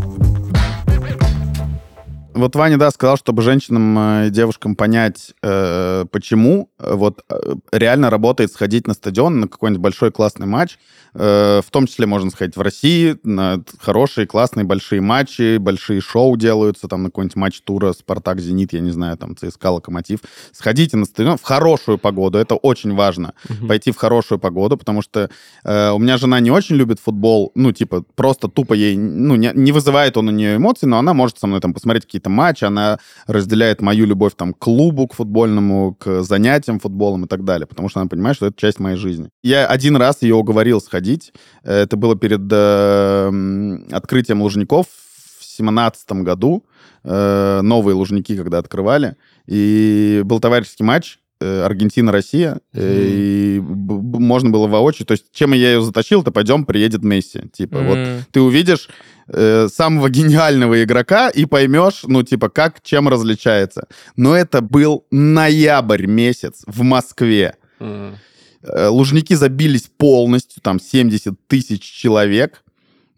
[2.37, 7.55] Вот Ваня, да, сказал, чтобы женщинам э, и девушкам понять, э, почему, э, вот э,
[7.71, 10.77] реально работает сходить на стадион на какой-нибудь большой классный матч.
[11.15, 16.37] Э, в том числе можно сходить в России на хорошие, классные, большие матчи, большие шоу
[16.37, 20.19] делаются, там на какой-нибудь матч тура Спартак, Зенит, я не знаю, там ЦСКА, Локомотив.
[20.51, 23.33] Сходите на стадион в хорошую погоду, это очень важно.
[23.67, 25.31] Пойти в хорошую погоду, потому что
[25.63, 29.51] э, у меня жена не очень любит футбол, ну, типа, просто тупо ей, ну, не,
[29.55, 32.65] не вызывает он у нее эмоций, но она может со мной там посмотреть какие-то матчи,
[32.65, 37.67] она разделяет мою любовь там к клубу, к футбольному, к занятиям футболом и так далее,
[37.67, 39.29] потому что она понимает, что это часть моей жизни.
[39.43, 44.87] Я один раз ее уговорил сходить, это было перед э, открытием Лужников
[45.39, 46.65] в семнадцатом году,
[47.03, 55.05] э, новые Лужники, когда открывали, и был товарищеский матч, Аргентина-Россия, э, и можно было воочию.
[55.05, 57.43] То есть, чем я ее заточил, то пойдем, приедет Месси.
[57.53, 58.89] Типа, вот М, ты увидишь
[59.27, 63.87] э, самого гениального игрока и поймешь, ну, типа, как, чем различается.
[64.15, 67.55] Но это был ноябрь месяц в Москве.
[68.63, 72.63] Э, Лужники забились полностью, там 70 тысяч человек.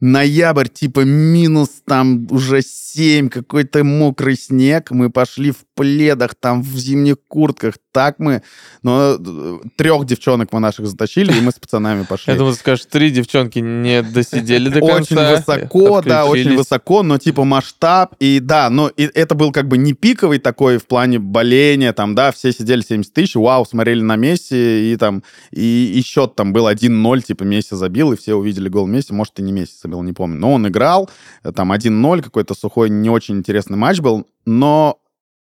[0.01, 4.91] Ноябрь, типа, минус там уже 7, какой-то мокрый снег.
[4.91, 7.75] Мы пошли в пледах, там, в зимних куртках.
[7.91, 8.41] Так мы...
[8.83, 9.17] Но
[9.75, 12.33] трех девчонок мы наших затащили, и мы с пацанами пошли.
[12.33, 15.35] Я думал, ты скажешь, три девчонки не досидели до Очень конца.
[15.35, 19.93] высоко, да, очень высоко, но типа масштаб, и да, но это был как бы не
[19.93, 24.93] пиковый такой в плане боления, там, да, все сидели 70 тысяч, вау, смотрели на Месси,
[24.93, 28.87] и там, и, и счет там был 1-0, типа Месси забил, и все увидели гол
[28.87, 31.09] Месси, может, и не Месси забил, не помню, но он играл,
[31.43, 34.99] э, там 1-0, какой-то сухой, не очень интересный матч был, но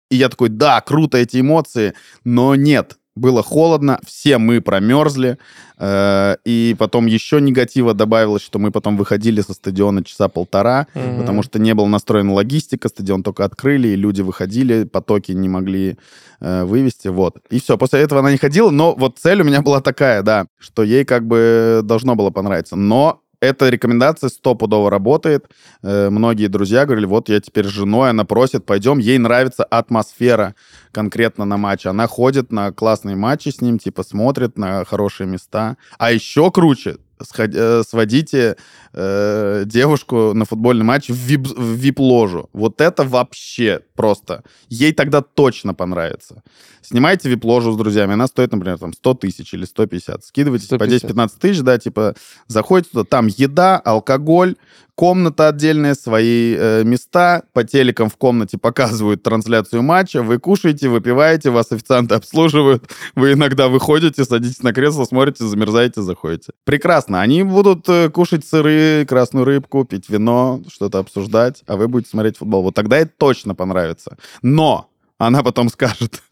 [0.09, 5.37] и я такой, да, круто эти эмоции, но нет, было холодно, все мы промерзли,
[5.79, 11.19] э, и потом еще негатива добавилось, что мы потом выходили со стадиона часа полтора, Мгм.
[11.19, 15.97] потому что не была настроена логистика, стадион только открыли, и люди выходили, потоки не могли
[16.39, 17.37] э, вывести, вот.
[17.49, 20.45] И все, после этого она не ходила, но вот цель у меня была такая, да,
[20.59, 25.49] что ей как бы должно было понравиться, но эта рекомендация стопудово работает.
[25.83, 30.55] Э, многие друзья говорили, вот я теперь с женой, она просит, пойдем, ей нравится атмосфера
[30.91, 31.89] конкретно на матче.
[31.89, 35.77] Она ходит на классные матчи с ним, типа смотрит на хорошие места.
[35.97, 38.55] А еще круче, сводите
[38.93, 42.49] э, девушку на футбольный матч в, вип- в вип-ложу.
[42.53, 44.43] Вот это вообще просто.
[44.69, 46.43] Ей тогда точно понравится.
[46.81, 48.13] Снимайте вип-ложу с друзьями.
[48.13, 50.23] Она стоит, например, там 100 тысяч или 150.
[50.23, 51.11] Скидывайтесь по 150.
[51.11, 52.15] 10-15 тысяч, да, типа
[52.47, 54.55] заходите туда, там еда, алкоголь,
[54.97, 57.43] комната отдельная, свои э, места.
[57.53, 60.23] По телекам в комнате показывают трансляцию матча.
[60.23, 62.83] Вы кушаете, выпиваете, вас официанты обслуживают.
[63.15, 66.51] Вы иногда выходите, садитесь на кресло, смотрите, замерзаете, заходите.
[66.63, 67.21] Прекрасно.
[67.21, 72.37] Они будут э, кушать сыры, красную рыбку, пить вино, что-то обсуждать, а вы будете смотреть
[72.37, 72.63] футбол.
[72.63, 74.17] Вот тогда это точно понравится.
[74.41, 76.23] Но она потом скажет,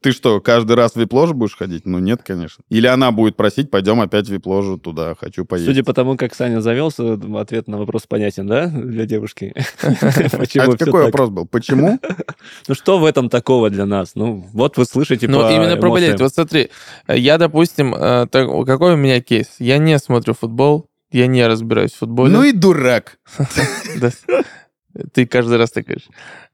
[0.00, 1.86] ты что, каждый раз в вип-ложу будешь ходить?
[1.86, 2.64] Ну, нет, конечно.
[2.68, 5.66] Или она будет просить, пойдем опять в вип-ложу туда, хочу поесть.
[5.66, 9.54] Судя по тому, как Саня завелся, ответ на вопрос понятен, да, для девушки?
[10.56, 11.46] А это какой вопрос был?
[11.46, 11.98] Почему?
[12.68, 14.12] Ну, что в этом такого для нас?
[14.14, 16.20] Ну, вот вы слышите Ну, по именно про болеть.
[16.20, 16.70] Вот смотри,
[17.08, 19.48] я, допустим, э, какой у меня кейс?
[19.58, 22.32] Я не смотрю футбол, я не разбираюсь в футболе.
[22.32, 23.18] Ну и дурак.
[25.12, 26.08] Ты каждый раз так говоришь.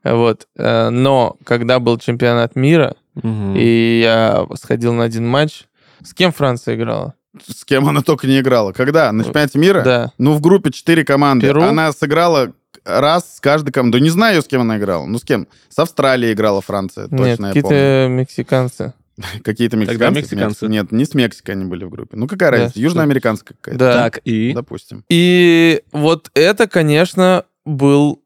[0.04, 0.48] Вот.
[0.56, 5.64] Э, Но когда был чемпионат мира, И я сходил на один матч,
[6.02, 7.14] с кем Франция играла?
[7.46, 8.72] С кем она только не играла.
[8.72, 9.10] Когда?
[9.12, 9.82] На чемпионате мира?
[9.82, 10.12] Да.
[10.18, 11.46] Ну, в группе четыре команды.
[11.46, 11.62] Перу?
[11.62, 12.52] Она сыграла
[12.84, 13.98] раз с каждой командой.
[13.98, 15.06] Да не знаю, с кем она играла.
[15.06, 15.46] Ну, с кем?
[15.68, 17.54] С Австралией играла Франция, Нет, точно я помню.
[17.54, 18.92] какие-то мексиканцы.
[19.44, 20.20] Какие-то Тогда мексиканцы?
[20.20, 20.66] мексиканцы.
[20.68, 22.16] Нет, не с Мексикой они были в группе.
[22.16, 22.56] Ну, какая Да.
[22.58, 22.80] разница?
[22.80, 23.78] Южноамериканская какая-то.
[23.78, 23.92] Да.
[23.94, 24.52] Так, и...
[24.54, 25.04] Допустим.
[25.10, 28.21] И вот это, конечно, был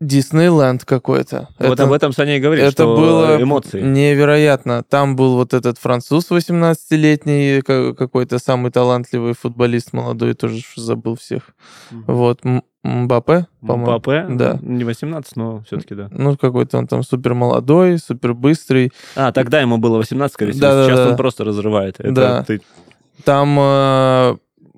[0.00, 1.48] Диснейленд какой-то.
[1.58, 3.80] Вот это, об этом Саня и говорит, это что было эмоции.
[3.80, 4.82] невероятно.
[4.82, 11.50] Там был вот этот француз 18-летний, ка- какой-то самый талантливый футболист молодой, тоже забыл всех.
[11.90, 12.40] Вот,
[12.82, 13.92] Мбаппе, по-моему.
[13.92, 14.26] Мбаппе?
[14.30, 14.58] Да.
[14.60, 16.08] Не 18, но все-таки да.
[16.10, 18.92] Ну, какой-то он там супер молодой, супер быстрый.
[19.16, 20.62] А, тогда ему было 18, скорее всего.
[20.66, 20.86] Да-да-да.
[20.96, 21.96] Сейчас он просто разрывает.
[22.00, 22.44] Это Да.
[22.44, 22.60] ты-
[23.24, 24.36] Там э,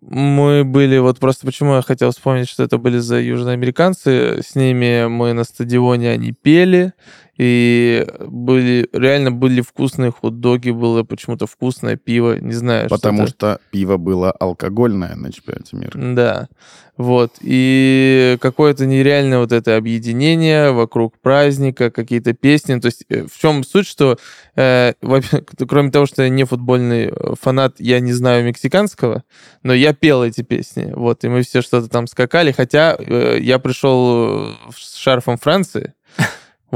[0.09, 4.41] мы были, вот просто почему я хотел вспомнить, что это были за южноамериканцы.
[4.41, 6.93] С ними мы на стадионе, они пели,
[7.37, 12.89] и были, реально были вкусные хот-доги, было почему-то вкусное пиво, не знаю.
[12.89, 13.55] Потому что-то.
[13.57, 15.93] что пиво было алкогольное на чемпионате мира.
[15.95, 16.49] Да,
[16.97, 17.33] вот.
[17.43, 22.81] И какое-то нереальное вот это объединение вокруг праздника, какие-то песни.
[22.81, 24.17] То есть э, в чем суть, что
[24.55, 24.95] э,
[25.69, 29.25] кроме того, что я не футбольный э, фанат, я не знаю мексиканского,
[29.63, 30.91] но я пел эти песни.
[30.95, 35.93] Вот, и мы все что-то там скакали, хотя э, я пришел э, с шарфом Франции,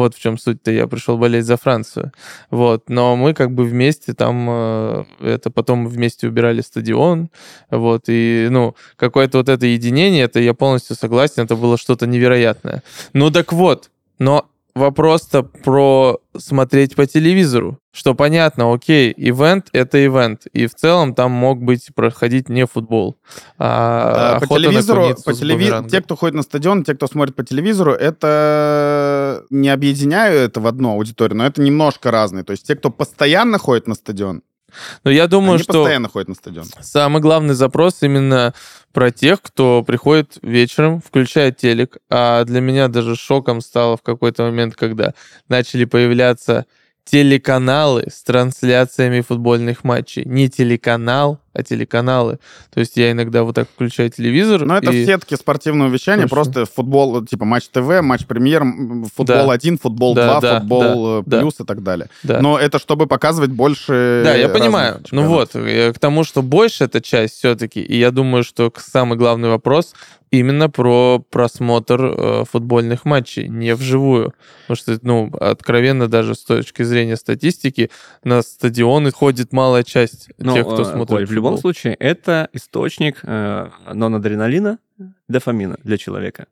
[0.01, 2.13] вот в чем суть-то, я пришел болеть за Францию.
[2.51, 7.31] Вот, но мы как бы вместе там, э, это потом вместе убирали стадион,
[7.71, 12.83] вот, и, ну, какое-то вот это единение, это я полностью согласен, это было что-то невероятное.
[13.13, 20.47] Ну так вот, но вопрос-то про смотреть по телевизору, что понятно, окей, ивент— это ивент,
[20.53, 23.17] и в целом там мог быть проходить не футбол,
[23.59, 27.43] а, А, по телевизору, по телеви- те, кто ходит на стадион, те, кто смотрит по
[27.45, 32.45] телевизору, это не объединяю это в одну аудиторию, но это немножко разные.
[32.45, 34.43] То есть те, кто постоянно ходит на стадион,
[35.05, 35.73] Но я думаю, они что...
[35.75, 36.67] постоянно ходят на стадион.
[36.81, 38.55] Самый главный запрос именно
[38.93, 41.99] про тех, кто приходит вечером, включает телек.
[42.09, 45.15] А для меня даже шоком стало в какой-то момент, когда
[45.49, 46.67] начали появляться
[47.11, 50.25] телеканалы с трансляциями футбольных матчей.
[50.25, 52.39] Не телеканал, а телеканалы.
[52.73, 54.65] То есть я иногда вот так включаю телевизор.
[54.65, 56.35] Но это и- в сетке спортивного вещания, Точно.
[56.37, 58.63] просто футбол, типа матч ТВ, матч премьер,
[59.15, 59.53] футбол Да.
[59.53, 62.09] 1, футбол Да, 2, да, футбол э, да, плюс и так далее.
[62.23, 62.41] Да.
[62.41, 64.99] Но это чтобы показывать больше Да, я понимаю.
[65.11, 65.55] Ну чемпионатов.
[65.55, 69.49] вот, э, к тому, что больше эта часть все-таки, и я думаю, что самый главный
[69.49, 69.95] вопрос
[70.31, 74.35] именно про просмотр э, футбольных матчей, не вживую.
[74.69, 77.91] Потому что, ну, откровенно, даже с точки зрения статистики,
[78.25, 82.49] на стадионы ходит малая часть Ну, тех, кто э, смотрит Коль, в любом случае, это
[82.53, 84.79] источник э, нонадреналина,
[85.29, 86.47] дофамина для человека.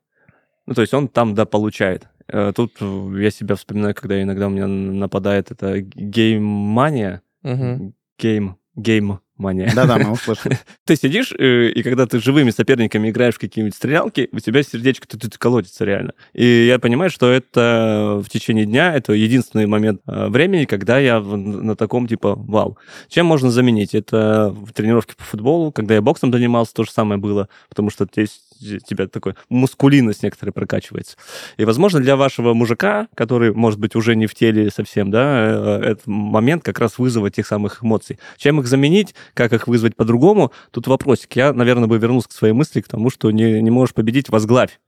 [0.65, 2.07] Ну, то есть он там, да, получает.
[2.27, 7.21] Э, Тут я себя вспоминаю, когда иногда у меня нападает это гейм-мания.
[7.43, 7.93] Мгм.
[8.19, 9.71] Гейм, гейм-мания.
[9.73, 10.59] Да-да, мы услышали.
[10.85, 15.07] Ты сидишь, э, и когда ты живыми соперниками играешь в какие-нибудь стрелялки, у тебя сердечко
[15.07, 16.13] тут колотится реально.
[16.33, 21.19] И я понимаю, что это в течение дня, это единственный момент э, времени, когда я
[21.19, 22.77] на таком типа вау.
[23.07, 23.95] Чем можно заменить?
[23.95, 28.05] Это в тренировке по футболу, когда я боксом занимался, то же самое было, потому что
[28.11, 31.17] здесь тебя такой мускулинность некоторая прокачивается.
[31.57, 35.81] И, возможно, для вашего мужика, который, может быть, уже не в теле совсем, да, э,
[35.91, 38.19] этот момент как раз вызова тех самых эмоций.
[38.37, 41.35] Чем их заменить, как их вызвать по-другому, тут вопросик.
[41.35, 44.79] Я, наверное, бы вернулся к своей мысли, к тому, что не, не можешь победить, возглавь.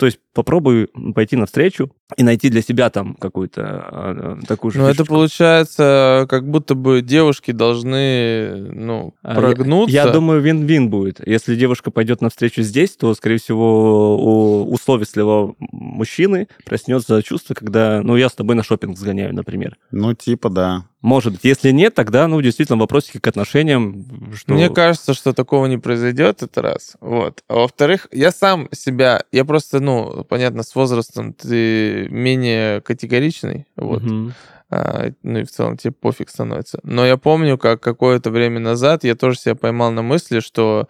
[0.00, 4.86] То есть попробуй пойти навстречу и найти для себя там какую-то э, такую же Ну,
[4.86, 9.94] это получается, как будто бы девушки должны, ну, А, прогнуться.
[9.94, 11.20] Я, я думаю, вин-вин будет.
[11.28, 18.16] Если девушка пойдет навстречу здесь, то, скорее всего, у условистливого мужчины проснется чувство, когда, ну,
[18.16, 19.76] я с тобой на шопинг сгоняю, например.
[19.90, 20.86] Ну, типа, да.
[21.02, 21.44] Может быть.
[21.44, 24.34] Если нет, тогда, ну, действительно, вопросики к отношениям.
[24.34, 24.52] Что...
[24.52, 26.96] Мне кажется, что такого не произойдет, это раз.
[27.00, 27.42] Вот.
[27.48, 34.02] А во-вторых, я сам себя, я просто, ну, понятно, с возрастом ты менее категоричный, вот.
[34.02, 34.34] Мгм.
[34.72, 36.78] А, ну и в целом тебе пофиг становится.
[36.84, 40.88] Но я помню, как какое-то время назад я тоже себя поймал на мысли, что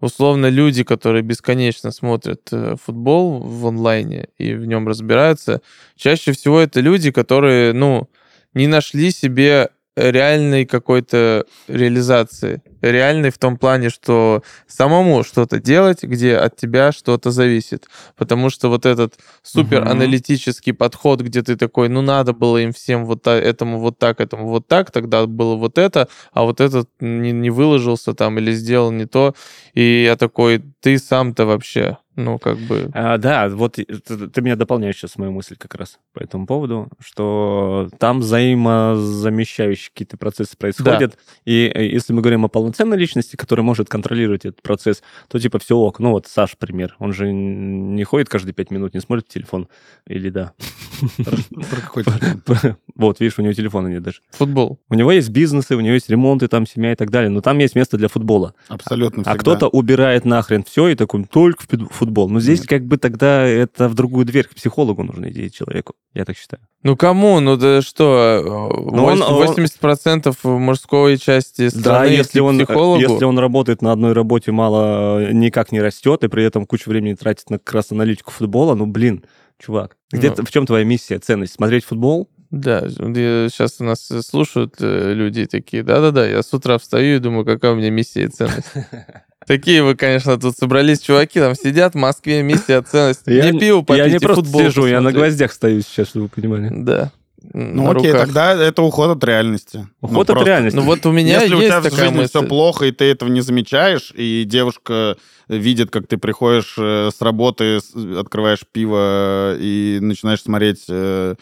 [0.00, 5.60] условно люди, которые бесконечно смотрят э, футбол в онлайне и в нем разбираются,
[5.96, 8.08] чаще всего это люди, которые, ну,
[8.56, 12.62] не нашли себе реальной какой-то реализации.
[12.82, 17.88] Реальной в том плане, что самому что-то делать, где от тебя что-то зависит.
[18.16, 23.06] Потому что вот этот супер аналитический подход, где ты такой, ну надо было им всем
[23.06, 26.90] вот та- этому вот так, этому вот так, тогда было вот это, а вот этот
[27.00, 29.34] не, не выложился там или сделал не то.
[29.72, 32.90] И я такой, ты сам-то вообще, ну как бы...
[32.94, 37.88] А, да, вот ты, меня дополняешь сейчас мою мысль как раз по этому поводу, что
[37.98, 41.18] там взаимозамещающие какие-то процессы происходят.
[41.44, 45.58] И э, если мы говорим о полноценной личности, которая может контролировать этот процесс, то типа
[45.58, 46.00] все ок.
[46.00, 46.96] Ну вот Саш, пример.
[46.98, 49.68] Он же не ходит каждые пять минут, не смотрит телефон.
[50.06, 50.52] Или да?
[51.70, 52.76] Про какой телефон?
[52.94, 54.20] Вот, видишь, у него телефона нет даже.
[54.30, 54.78] Футбол.
[54.88, 57.58] У него есть бизнесы, у него есть ремонты, там семья и так далее, но там
[57.58, 58.54] есть место для футбола.
[58.68, 62.28] Абсолютно А кто-то убирает нахрен все и такой, только футбол.
[62.28, 65.94] Но здесь как бы тогда это в другую дверь, к психологу нужно идти человеку.
[66.14, 66.62] Я так считаю.
[66.82, 67.40] Ну кому?
[67.40, 73.38] Ну да что, Ну, он- вось- 80% мужской части страны Да, если он, если он
[73.38, 77.58] работает на одной работе, мало никак не растет, и при этом кучу времени тратит на
[77.58, 79.24] как раз аналитику футбола, ну, блин,
[79.58, 80.44] чувак, где Ну.
[80.44, 81.54] в чем твоя миссия, ценность?
[81.54, 82.30] Смотреть футбол?
[82.50, 87.44] Да, сейчас у нас слушают э, люди такие, да-да-да, я с утра встаю и думаю,
[87.44, 88.72] какая у меня миссия и ценность.
[89.46, 93.22] Такие вы, конечно, тут собрались чуваки, там сидят в Москве, миссия, ценность.
[93.26, 96.28] Я, не пиво попить я не просто сижу, я на гвоздях стою сейчас, чтобы вы
[96.30, 96.68] понимали.
[96.72, 97.12] Да.
[97.52, 98.26] Ну на окей, руках.
[98.26, 99.86] тогда это уход от реальности.
[100.00, 100.76] Уход Ну, от просто- реальности.
[100.76, 102.28] Ну вот у меня Если у есть тебя в жизни мысль.
[102.28, 105.16] все плохо, и ты этого не замечаешь, и девушка
[105.48, 107.78] видит, как ты приходишь э, с работы,
[108.18, 111.34] открываешь пиво и начинаешь смотреть э,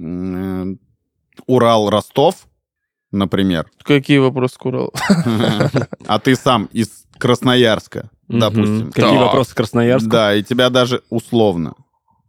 [0.00, 0.64] э,
[1.46, 2.34] Урал-Ростов,
[3.12, 4.92] например, Какие вопросы, Курал?
[6.06, 6.88] а ты сам из
[7.18, 8.92] Красноярска, допустим.
[8.92, 10.10] Какие вопросы к Красноярску?
[10.10, 11.74] Да, и тебя даже условно,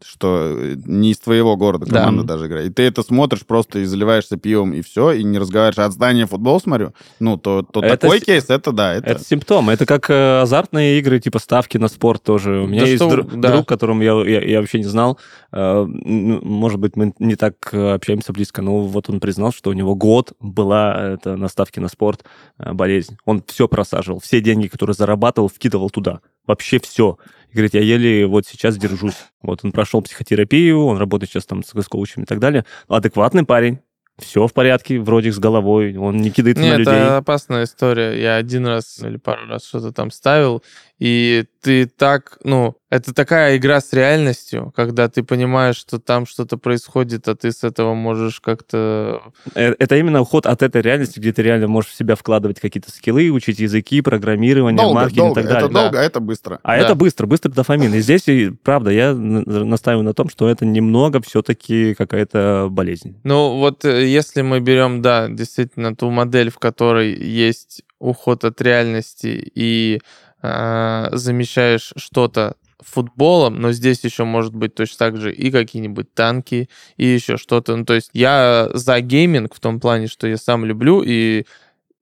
[0.03, 2.01] что э, не из твоего города Да.
[2.01, 2.69] команда даже играет.
[2.71, 5.77] И ты это смотришь просто и заливаешься пивом, и все, и не разговариваешь.
[5.79, 9.07] А от здания футбол смотрю, ну, то, то Это такой с- кейс, это да, это...
[9.11, 9.69] Это симптом.
[9.69, 12.61] Это как э, азартные игры, типа ставки на спорт тоже.
[12.61, 13.51] У меня Да есть что- друг, да.
[13.53, 15.17] друг, которому я, я, я вообще не знал.
[15.51, 19.95] Э, может быть, мы не так общаемся близко, но вот он признал, что у него
[19.95, 22.23] год была это на ставке на спорт
[22.57, 23.17] болезнь.
[23.25, 24.19] Он все просаживал.
[24.19, 26.19] Все деньги, которые зарабатывал, вкидывал туда.
[26.45, 27.17] Вообще все.
[27.49, 29.15] И говорит, я еле вот сейчас держусь.
[29.41, 32.65] Вот он прошел психотерапию, он работает сейчас там с, коучем и так далее.
[32.87, 33.79] Адекватный парень.
[34.19, 36.93] Все в порядке, вроде с головой, он не кидается на Нет, людей.
[36.95, 38.19] это опасная история.
[38.19, 40.63] Я один раз или пару раз что-то там ставил,
[40.99, 46.57] и ты так, ну, это такая игра с реальностью, когда ты понимаешь, что там что-то
[46.57, 49.21] происходит, а ты с этого можешь как-то...
[49.53, 52.89] Э, Это именно уход от этой реальности, где ты реально можешь в себя вкладывать какие-то
[52.89, 55.65] скиллы, учить языки, программирование, Долго, маркетинг долго, и так далее.
[55.65, 55.81] это да.
[55.83, 56.59] долго, а это быстро.
[56.63, 56.83] А Да.
[56.83, 57.93] это быстро, быстро дофамин.
[57.93, 63.19] И здесь, и, правда, я настаиваю на том, что это немного все-таки какая-то болезнь.
[63.23, 68.61] Ну, вот э, если мы берем, да, действительно, ту модель, в которой есть уход от
[68.61, 70.01] реальности и
[70.47, 76.69] э, замещаешь что-то футболом, но здесь еще может быть точно так же и какие-нибудь танки,
[76.95, 77.75] и еще что-то.
[77.75, 81.45] Ну, то есть я за гейминг в том плане, что я сам люблю, и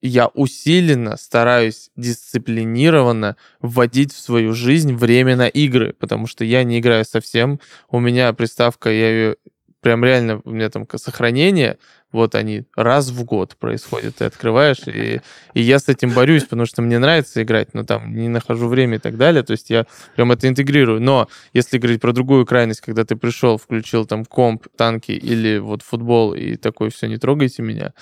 [0.01, 6.79] я усиленно стараюсь дисциплинированно вводить в свою жизнь время на игры, потому что я не
[6.79, 7.60] играю совсем.
[7.89, 9.36] У меня приставка, я ее
[9.81, 11.77] прям реально, у меня там сохранение,
[12.15, 15.21] вот они раз в год происходят, ты открываешь, и,
[15.54, 18.97] и я с этим борюсь, потому что мне нравится играть, но там не нахожу время
[18.97, 21.01] и так далее, то есть я прям это интегрирую.
[21.01, 25.82] Но если говорить про другую крайность, когда ты пришел, включил там комп, танки или вот
[25.82, 27.93] футбол и такой, все, не трогайте меня,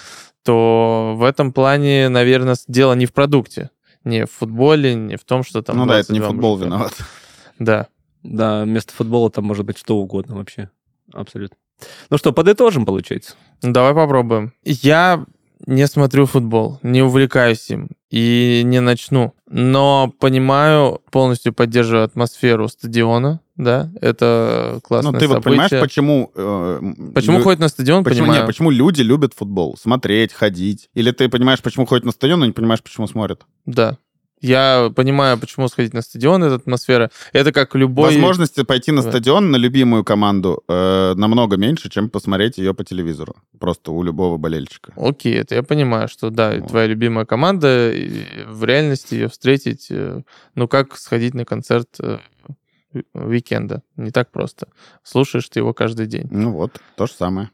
[0.43, 3.69] то в этом плане, наверное, дело не в продукте,
[4.03, 5.77] не в футболе, не в том, что там...
[5.77, 6.65] ну да, это не 22 футбол мужика.
[6.67, 6.93] виноват.
[7.59, 7.87] Да.
[8.23, 10.69] Да, вместо футбола там может быть что угодно вообще.
[11.11, 11.57] Абсолютно.
[12.09, 13.35] Ну что, подытожим, получается?
[13.63, 14.53] Давай попробуем.
[14.63, 15.25] Я
[15.65, 19.33] не смотрю футбол, не увлекаюсь им и не начну.
[19.49, 25.51] Но понимаю, полностью поддерживаю атмосферу стадиона, да, это классное Ну ты вот событие.
[25.69, 26.31] понимаешь, почему...
[26.35, 26.79] э,
[27.15, 28.41] Почему лю- ходят на стадион, Почему, понимаю.
[28.41, 29.77] не, почему люди любят футбол?
[29.79, 30.89] Смотреть, ходить.
[30.95, 33.45] Или ты понимаешь, почему ходят на стадион, но не понимаешь, почему смотрят?
[33.65, 33.97] Да.
[34.43, 37.09] Я понимаю, почему сходить на стадион, эта атмосфера.
[37.31, 38.09] Это как любой...
[38.09, 43.37] Возможности пойти на стадион на любимую команду э, намного меньше, чем посмотреть ее по телевизору.
[43.57, 44.91] Просто у любого болельщика.
[44.97, 46.67] Окей, это я понимаю, что да, Вот.
[46.67, 47.93] твоя любимая команда,
[48.47, 50.23] в реальности ее встретить, э,
[50.55, 52.17] ну как сходить на концерт э,
[53.13, 53.81] уикенда.
[53.95, 54.67] Не так просто.
[55.03, 56.27] Слушаешь ты его каждый день.
[56.29, 57.49] Ну вот, то же самое.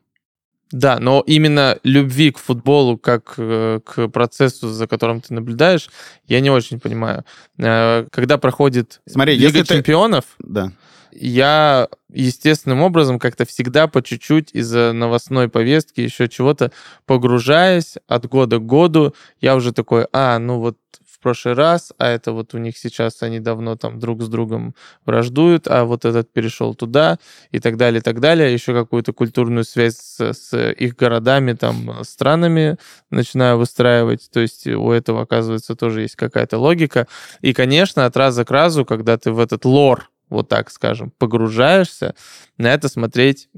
[0.72, 5.90] Да, но именно любви к футболу как э, к процессу, за которым ты наблюдаешь,
[6.28, 7.26] я не очень понимаю.
[7.58, 9.76] Э, Когда проходит Смотри, Лига если ты...
[9.76, 10.72] чемпионов, Да.
[11.12, 16.72] я естественным образом как-то всегда по чуть-чуть из-за новостной повестки, еще чего-то,
[17.08, 20.78] погружаясь от года к году, я уже такой, а, ну вот
[21.20, 25.67] прошлый раз, а это вот у них сейчас они давно там друг с другом враждуют,
[25.67, 27.20] а вот этот перешел туда
[27.52, 28.54] и так далее, и так далее.
[28.54, 32.78] Еще какую-то культурную связь с, с их городами, там, странами
[33.10, 34.30] начинаю выстраивать.
[34.32, 37.08] То есть у этого, оказывается, тоже есть какая-то логика.
[37.42, 42.15] И, конечно, от раза к разу, когда ты в этот лор вот так скажем, погружаешься,
[42.58, 43.50] на это смотреть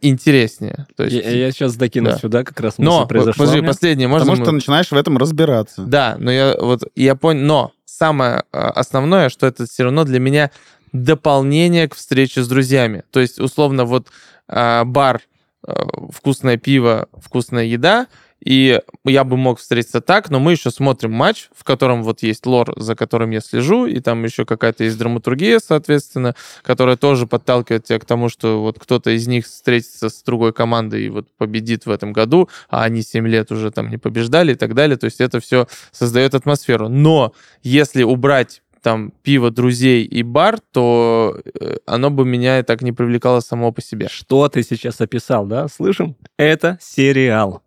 [0.00, 0.86] интереснее.
[0.96, 2.18] То есть, Я, сейчас докину Да.
[2.18, 3.44] сюда, как раз но, мысль произошла.
[3.46, 5.82] подожди, последнее, можно Потому мы- что начинаешь в этом разбираться.
[5.82, 10.18] Да, но я вот я понял, но самое а, основное, что это все равно для
[10.20, 10.50] меня
[10.92, 13.04] дополнение к встрече с друзьями.
[13.10, 14.08] То есть, условно, вот
[14.48, 15.20] а, бар,
[15.66, 18.06] а, вкусное пиво, вкусная еда,
[18.44, 22.46] и я бы мог встретиться так, но мы еще смотрим матч, в котором вот есть
[22.46, 27.84] лор, за которым я слежу, и там еще какая-то есть драматургия, соответственно, которая тоже подталкивает
[27.84, 31.86] тебя к тому, что вот кто-то из них встретится с другой командой и вот победит
[31.86, 34.96] в этом году, а они 7 лет уже там не побеждали и так далее.
[34.96, 36.88] То есть это все создает атмосферу.
[36.88, 37.32] Но
[37.62, 42.92] если убрать там пиво, друзей и бар, то э, оно бы меня и так не
[42.92, 44.06] привлекало само по себе.
[44.08, 45.66] Что ты сейчас описал, да?
[45.66, 46.14] Слышим?
[46.36, 47.62] Это сериал.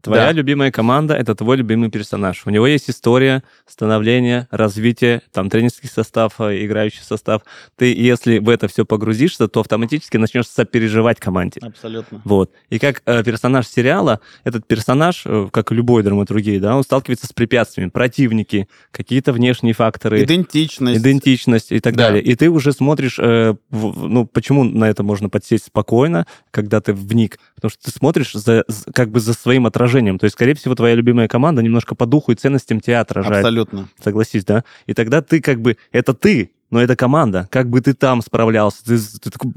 [0.00, 0.32] Твоя Да.
[0.32, 2.42] любимая команда— это твой любимый персонаж.
[2.46, 7.42] У него есть история становления, развития, там, тренерский состав, э, играющий состав.
[7.76, 11.60] Ты, если в это все погрузишься, то автоматически начнешь сопереживать команде.
[11.62, 12.22] Абсолютно.
[12.24, 12.52] Вот.
[12.70, 17.26] И как э, персонаж сериала, этот персонаж, э, как и любой драматургии, да, он сталкивается
[17.26, 21.00] с препятствиями, противники, какие-то внешние факторы, Идентичность.
[21.00, 22.04] идентичность и так Да.
[22.08, 22.22] далее.
[22.22, 26.92] И ты уже смотришь, э, в- ну, почему на это можно подсесть спокойно, когда ты
[26.92, 27.38] вник?
[27.56, 29.87] Потому что ты смотришь за, как бы за своим отражением.
[30.18, 33.44] То есть, скорее всего, твоя любимая команда немножко по духу и ценностям тебя отражает.
[33.44, 33.88] Абсолютно.
[34.02, 34.64] Согласись, да?
[34.86, 37.48] И тогда ты как бы, это ты, но это команда.
[37.50, 38.84] Как бы ты там справлялся?
[38.84, 39.50] Ты, ты такой...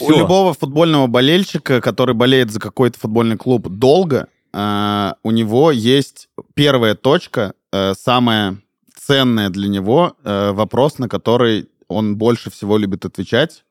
[0.00, 0.18] У всё.
[0.18, 6.94] любого футбольного болельщика, который болеет за какой-то футбольный клуб долго, э, у него есть первая
[6.94, 8.58] точка, э, самая
[9.06, 13.64] ценная для него, э, вопрос, на который он больше всего любит отвечать.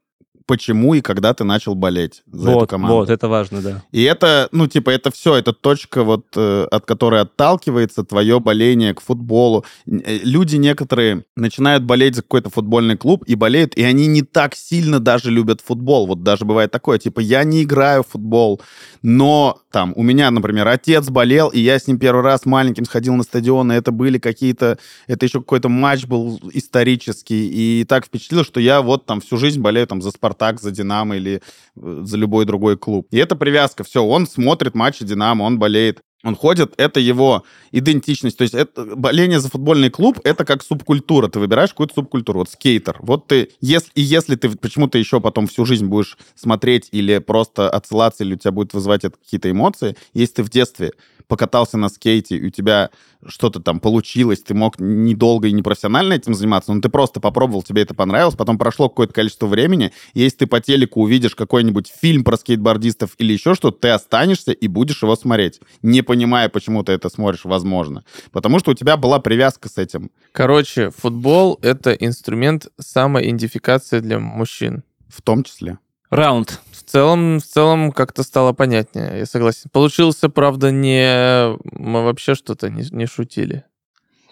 [0.48, 2.98] Почему и когда ты начал болеть за эту Вот, команду?
[2.98, 3.84] вот, это важно, да.
[3.92, 8.94] И это, ну, типа, это все, это точка, вот, э, от которой отталкивается твое боление
[8.94, 9.66] к футболу.
[9.88, 14.56] Э, Люди некоторые начинают болеть за какой-то футбольный клуб и болеют, и они не так
[14.56, 16.06] сильно даже любят футбол.
[16.06, 18.62] Вот даже бывает такое, типа, я не играю в футбол,
[19.02, 23.16] но там у меня, например, отец болел, и я с ним первый раз маленьким сходил
[23.16, 24.78] на стадион, и это были какие-то,
[25.08, 29.60] это еще какой-то матч был исторический, и так впечатлило, что я вот там всю жизнь
[29.60, 31.42] болею там за Спартак, за Динамо или
[31.76, 33.08] э, за любой другой клуб.
[33.12, 36.02] И это привязка, все, он смотрит матчи Динамо, он болеет.
[36.26, 38.38] Он ходит, это его идентичность.
[38.38, 41.28] То есть это, боление за футбольный клуб— это как субкультура.
[41.28, 42.40] Ты выбираешь какую-то субкультуру.
[42.40, 42.98] Вот скейтер.
[43.00, 47.70] Вот ты, если, и если ты почему-то еще потом всю жизнь будешь смотреть или просто
[47.70, 50.94] отсылаться, или у тебя будет вызывать это какие-то эмоции, если ты в детстве
[51.28, 52.90] покатался на скейте, и у тебя
[53.26, 57.82] что-то там получилось, ты мог недолго и непрофессионально этим заниматься, но ты просто попробовал, тебе
[57.82, 62.24] это понравилось, потом прошло какое-то количество времени, и если ты по телеку увидишь какой-нибудь фильм
[62.24, 66.92] про скейтбордистов или еще что-то, ты останешься и будешь его смотреть, не понимая, почему ты
[66.94, 68.04] это смотришь, возможно.
[68.32, 70.12] Потому что у тебя была привязка с этим.
[70.32, 74.84] Короче, футбол— это инструмент самоидентификации для мужчин.
[75.08, 75.78] В том числе.
[76.10, 76.60] Раунд.
[76.72, 79.70] В целом, в целом как-то стало понятнее, я согласен.
[79.72, 81.58] Получился, правда, не...
[81.72, 83.64] Мы вообще что-то не, не шутили.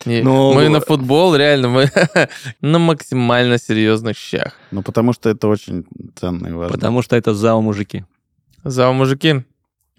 [0.05, 1.89] Не- Ну, мы на футбол, реально, мы
[2.61, 4.53] на максимально серьезных щах.
[4.71, 6.74] Ну, потому что это очень ценно и важно.
[6.76, 8.05] Потому что это ЗАО мужики.
[8.63, 9.43] За мужики.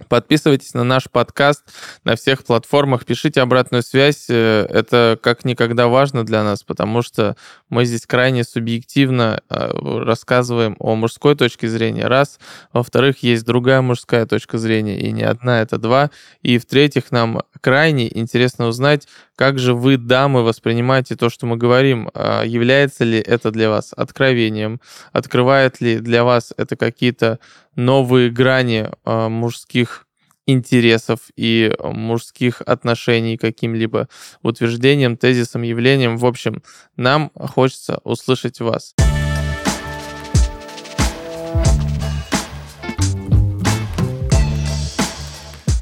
[0.08, 1.62] Подписывайтесь на наш подкаст
[2.02, 4.26] на всех платформах, пишите обратную связь.
[4.28, 7.36] Э, Это как никогда важно для нас, потому что
[7.68, 9.70] мы здесь крайне субъективно э,
[10.02, 12.08] рассказываем о мужской точке зрения.
[12.08, 12.40] Раз.
[12.72, 16.10] Во-вторых, есть другая мужская точка зрения, и не одна, это два.
[16.42, 22.10] И в-третьих, нам крайне интересно узнать, как же вы, дамы, воспринимаете то, что мы говорим.
[22.14, 24.80] А Является ли это для вас откровением?
[25.12, 27.38] Открывает ли для вас это какие-то
[27.76, 30.06] новые грани э, мужских
[30.46, 34.08] интересов и мужских отношений каким-либо
[34.42, 36.16] утверждением, тезисом, явлением.
[36.18, 36.62] В общем,
[36.96, 38.94] нам хочется услышать вас.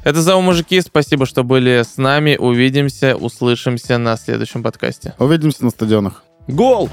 [0.03, 0.81] Это «Зау мужики».
[0.81, 2.35] Спасибо, что были с нами.
[2.37, 5.13] Увидимся, услышимся на следующем подкасте.
[5.17, 6.25] Увидимся на стадионах.
[6.49, 6.89] Гол!